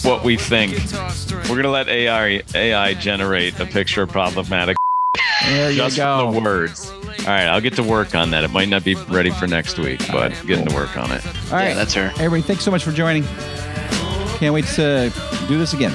[0.03, 0.73] what we think.
[1.49, 4.77] We're gonna let AI AI generate a picture of problematic.
[5.47, 6.27] There you just go.
[6.27, 6.91] from the words.
[6.91, 8.45] All right, I'll get to work on that.
[8.45, 11.25] It might not be ready for next week, but getting to work on it.
[11.27, 12.11] All right, that's her.
[12.15, 13.25] Everybody, thanks so much for joining.
[14.39, 15.13] Can't wait to
[15.49, 15.93] do this again.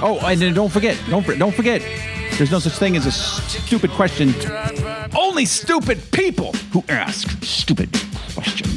[0.00, 1.82] Oh, and then don't forget, don't don't forget.
[2.36, 4.32] There's no such thing as a stupid question.
[5.16, 7.90] Only stupid people who ask stupid
[8.34, 8.67] questions.